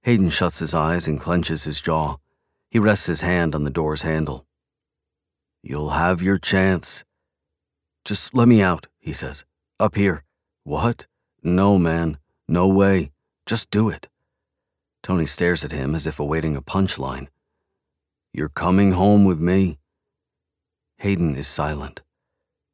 Hayden 0.04 0.30
shuts 0.30 0.60
his 0.60 0.74
eyes 0.74 1.06
and 1.06 1.20
clenches 1.20 1.66
his 1.66 1.82
jaw. 1.82 2.16
He 2.70 2.80
rests 2.80 3.08
his 3.08 3.20
hand 3.20 3.56
on 3.56 3.66
the 3.66 3.70
door's 3.70 4.04
handle. 4.04 4.46
You'll 5.62 5.90
have 5.90 6.22
your 6.22 6.38
chance. 6.38 7.04
Just 8.04 8.34
let 8.34 8.48
me 8.48 8.62
out, 8.62 8.88
he 9.00 9.14
says. 9.14 9.46
Up 9.80 9.96
here. 9.96 10.24
What? 10.64 11.08
No, 11.44 11.78
man. 11.78 12.18
No 12.48 12.68
way. 12.68 13.12
Just 13.46 13.72
do 13.72 13.90
it. 13.90 14.08
Tony 15.04 15.26
stares 15.26 15.64
at 15.64 15.72
him 15.72 15.96
as 15.96 16.06
if 16.06 16.20
awaiting 16.20 16.56
a 16.56 16.62
punchline. 16.62 17.28
You're 18.34 18.50
coming 18.50 18.92
home 18.92 19.26
with 19.26 19.40
me? 19.40 19.78
Hayden 20.98 21.36
is 21.36 21.48
silent. 21.48 22.02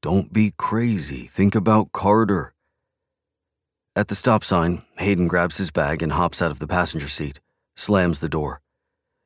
Don't 0.01 0.31
be 0.31 0.53
crazy. 0.57 1.27
Think 1.27 1.55
about 1.55 1.91
Carter. 1.91 2.53
At 3.95 4.09
the 4.09 4.15
stop 4.15 4.43
sign, 4.43 4.83
Hayden 4.97 5.27
grabs 5.27 5.57
his 5.57 5.71
bag 5.71 6.03
and 6.03 6.11
hops 6.11 6.41
out 6.41 6.51
of 6.51 6.59
the 6.59 6.67
passenger 6.67 7.07
seat, 7.07 7.39
slams 7.75 8.19
the 8.19 8.29
door. 8.29 8.61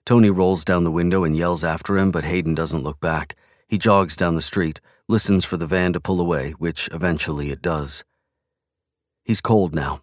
Tony 0.06 0.30
rolls 0.30 0.64
down 0.64 0.84
the 0.84 0.92
window 0.92 1.24
and 1.24 1.36
yells 1.36 1.64
after 1.64 1.98
him, 1.98 2.12
but 2.12 2.24
Hayden 2.24 2.56
doesn't 2.56 2.84
look 2.84 3.00
back. 3.00 3.36
He 3.72 3.78
jogs 3.78 4.18
down 4.18 4.36
the 4.36 4.42
street, 4.42 4.82
listens 5.08 5.46
for 5.46 5.56
the 5.56 5.66
van 5.66 5.94
to 5.94 6.02
pull 6.02 6.20
away, 6.20 6.52
which 6.52 6.90
eventually 6.92 7.52
it 7.52 7.62
does. 7.62 8.04
He's 9.24 9.40
cold 9.40 9.74
now, 9.74 10.02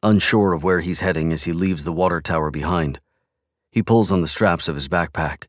unsure 0.00 0.52
of 0.52 0.62
where 0.62 0.78
he's 0.78 1.00
heading 1.00 1.32
as 1.32 1.42
he 1.42 1.52
leaves 1.52 1.82
the 1.82 1.92
water 1.92 2.20
tower 2.20 2.52
behind. 2.52 3.00
He 3.72 3.82
pulls 3.82 4.12
on 4.12 4.22
the 4.22 4.28
straps 4.28 4.68
of 4.68 4.76
his 4.76 4.86
backpack. 4.86 5.48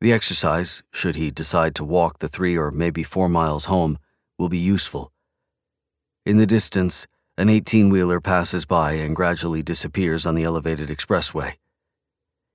The 0.00 0.10
exercise, 0.10 0.82
should 0.90 1.16
he 1.16 1.30
decide 1.30 1.74
to 1.74 1.84
walk 1.84 2.20
the 2.20 2.28
three 2.28 2.56
or 2.56 2.70
maybe 2.70 3.02
four 3.02 3.28
miles 3.28 3.66
home, 3.66 3.98
will 4.38 4.48
be 4.48 4.56
useful. 4.56 5.12
In 6.24 6.38
the 6.38 6.46
distance, 6.46 7.06
an 7.36 7.50
18 7.50 7.90
wheeler 7.90 8.22
passes 8.22 8.64
by 8.64 8.92
and 8.92 9.14
gradually 9.14 9.62
disappears 9.62 10.24
on 10.24 10.34
the 10.34 10.44
elevated 10.44 10.88
expressway. 10.88 11.56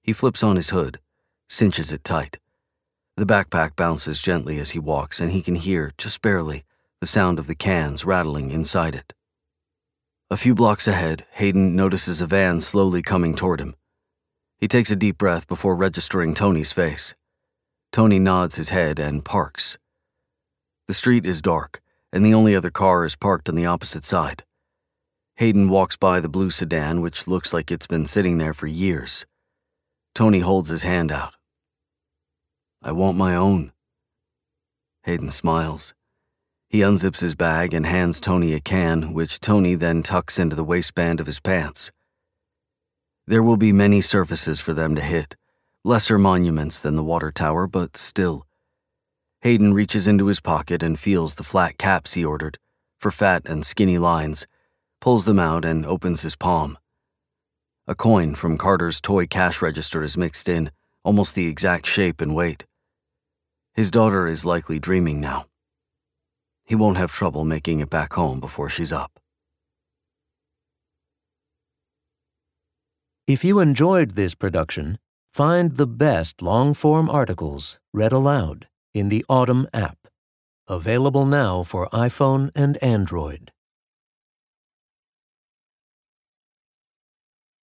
He 0.01 0.13
flips 0.13 0.41
on 0.41 0.55
his 0.55 0.71
hood, 0.71 0.99
cinches 1.47 1.93
it 1.93 2.03
tight. 2.03 2.39
The 3.17 3.25
backpack 3.25 3.77
bounces 3.77 4.21
gently 4.21 4.59
as 4.59 4.71
he 4.71 4.79
walks, 4.79 5.21
and 5.21 5.31
he 5.31 5.41
can 5.41 5.55
hear, 5.55 5.93
just 5.97 6.21
barely, 6.21 6.65
the 6.99 7.07
sound 7.07 7.39
of 7.39 7.47
the 7.47 7.55
cans 7.55 8.03
rattling 8.03 8.51
inside 8.51 8.93
it. 8.93 9.13
A 10.29 10.35
few 10.35 10.53
blocks 10.53 10.85
ahead, 10.85 11.25
Hayden 11.33 11.75
notices 11.77 12.19
a 12.19 12.27
van 12.27 12.59
slowly 12.59 13.01
coming 13.01 13.33
toward 13.33 13.61
him. 13.61 13.75
He 14.57 14.67
takes 14.67 14.91
a 14.91 14.97
deep 14.97 15.17
breath 15.17 15.47
before 15.47 15.75
registering 15.75 16.33
Tony's 16.33 16.73
face. 16.73 17.13
Tony 17.91 18.19
nods 18.19 18.55
his 18.55 18.69
head 18.69 18.99
and 18.99 19.23
parks. 19.23 19.77
The 20.87 20.93
street 20.93 21.25
is 21.25 21.41
dark, 21.41 21.81
and 22.11 22.25
the 22.25 22.33
only 22.33 22.53
other 22.53 22.71
car 22.71 23.05
is 23.05 23.15
parked 23.15 23.47
on 23.47 23.55
the 23.55 23.65
opposite 23.65 24.03
side. 24.03 24.43
Hayden 25.35 25.69
walks 25.69 25.95
by 25.95 26.19
the 26.19 26.27
blue 26.27 26.49
sedan, 26.49 26.99
which 26.99 27.27
looks 27.27 27.53
like 27.53 27.71
it's 27.71 27.87
been 27.87 28.05
sitting 28.05 28.39
there 28.39 28.53
for 28.53 28.67
years. 28.67 29.25
Tony 30.13 30.39
holds 30.39 30.69
his 30.69 30.83
hand 30.83 31.11
out. 31.11 31.33
I 32.85 32.91
want 32.91 33.17
my 33.17 33.35
own. 33.35 33.71
Hayden 35.05 35.31
smiles. 35.31 35.95
He 36.69 36.81
unzips 36.81 37.19
his 37.19 37.33
bag 37.33 37.73
and 37.73 37.83
hands 37.83 38.21
Tony 38.21 38.53
a 38.53 38.59
can, 38.59 39.11
which 39.11 39.39
Tony 39.39 39.73
then 39.73 40.03
tucks 40.03 40.37
into 40.37 40.55
the 40.55 40.63
waistband 40.63 41.19
of 41.19 41.25
his 41.25 41.39
pants. 41.39 41.91
There 43.25 43.41
will 43.41 43.57
be 43.57 43.71
many 43.71 44.01
surfaces 44.01 44.61
for 44.61 44.75
them 44.75 44.93
to 44.93 45.01
hit, 45.01 45.35
lesser 45.83 46.19
monuments 46.19 46.79
than 46.79 46.95
the 46.95 47.03
water 47.03 47.31
tower, 47.31 47.65
but 47.65 47.97
still. 47.97 48.45
Hayden 49.41 49.73
reaches 49.73 50.07
into 50.07 50.27
his 50.27 50.39
pocket 50.39 50.83
and 50.83 50.99
feels 50.99 51.35
the 51.35 51.43
flat 51.43 51.79
caps 51.79 52.13
he 52.13 52.23
ordered, 52.23 52.59
for 52.99 53.09
fat 53.09 53.41
and 53.47 53.65
skinny 53.65 53.97
lines, 53.97 54.45
pulls 55.01 55.25
them 55.25 55.39
out, 55.39 55.65
and 55.65 55.87
opens 55.87 56.21
his 56.21 56.35
palm. 56.35 56.77
A 57.87 57.95
coin 57.95 58.35
from 58.35 58.59
Carter's 58.59 59.01
toy 59.01 59.25
cash 59.25 59.59
register 59.59 60.03
is 60.03 60.15
mixed 60.15 60.47
in, 60.47 60.69
almost 61.03 61.33
the 61.33 61.47
exact 61.47 61.87
shape 61.87 62.21
and 62.21 62.35
weight. 62.35 62.67
His 63.75 63.91
daughter 63.91 64.25
is 64.25 64.45
likely 64.45 64.79
dreaming 64.79 65.19
now. 65.19 65.47
He 66.63 66.75
won't 66.75 66.97
have 66.97 67.11
trouble 67.11 67.43
making 67.43 67.81
it 67.81 67.89
back 67.89 68.13
home 68.13 68.39
before 68.39 68.69
she's 68.69 68.93
up. 68.93 69.19
If 73.27 73.43
you 73.43 73.59
enjoyed 73.59 74.11
this 74.11 74.33
production, 74.33 74.97
find 75.33 75.75
the 75.75 75.87
best 75.87 76.41
long 76.41 76.73
form 76.73 77.09
articles 77.09 77.77
read 77.93 78.13
aloud 78.13 78.67
in 78.93 79.09
the 79.09 79.25
Audm 79.29 79.65
app, 79.73 79.97
available 80.69 81.25
now 81.25 81.63
for 81.63 81.89
iPhone 81.89 82.51
and 82.55 82.81
Android. 82.81 83.51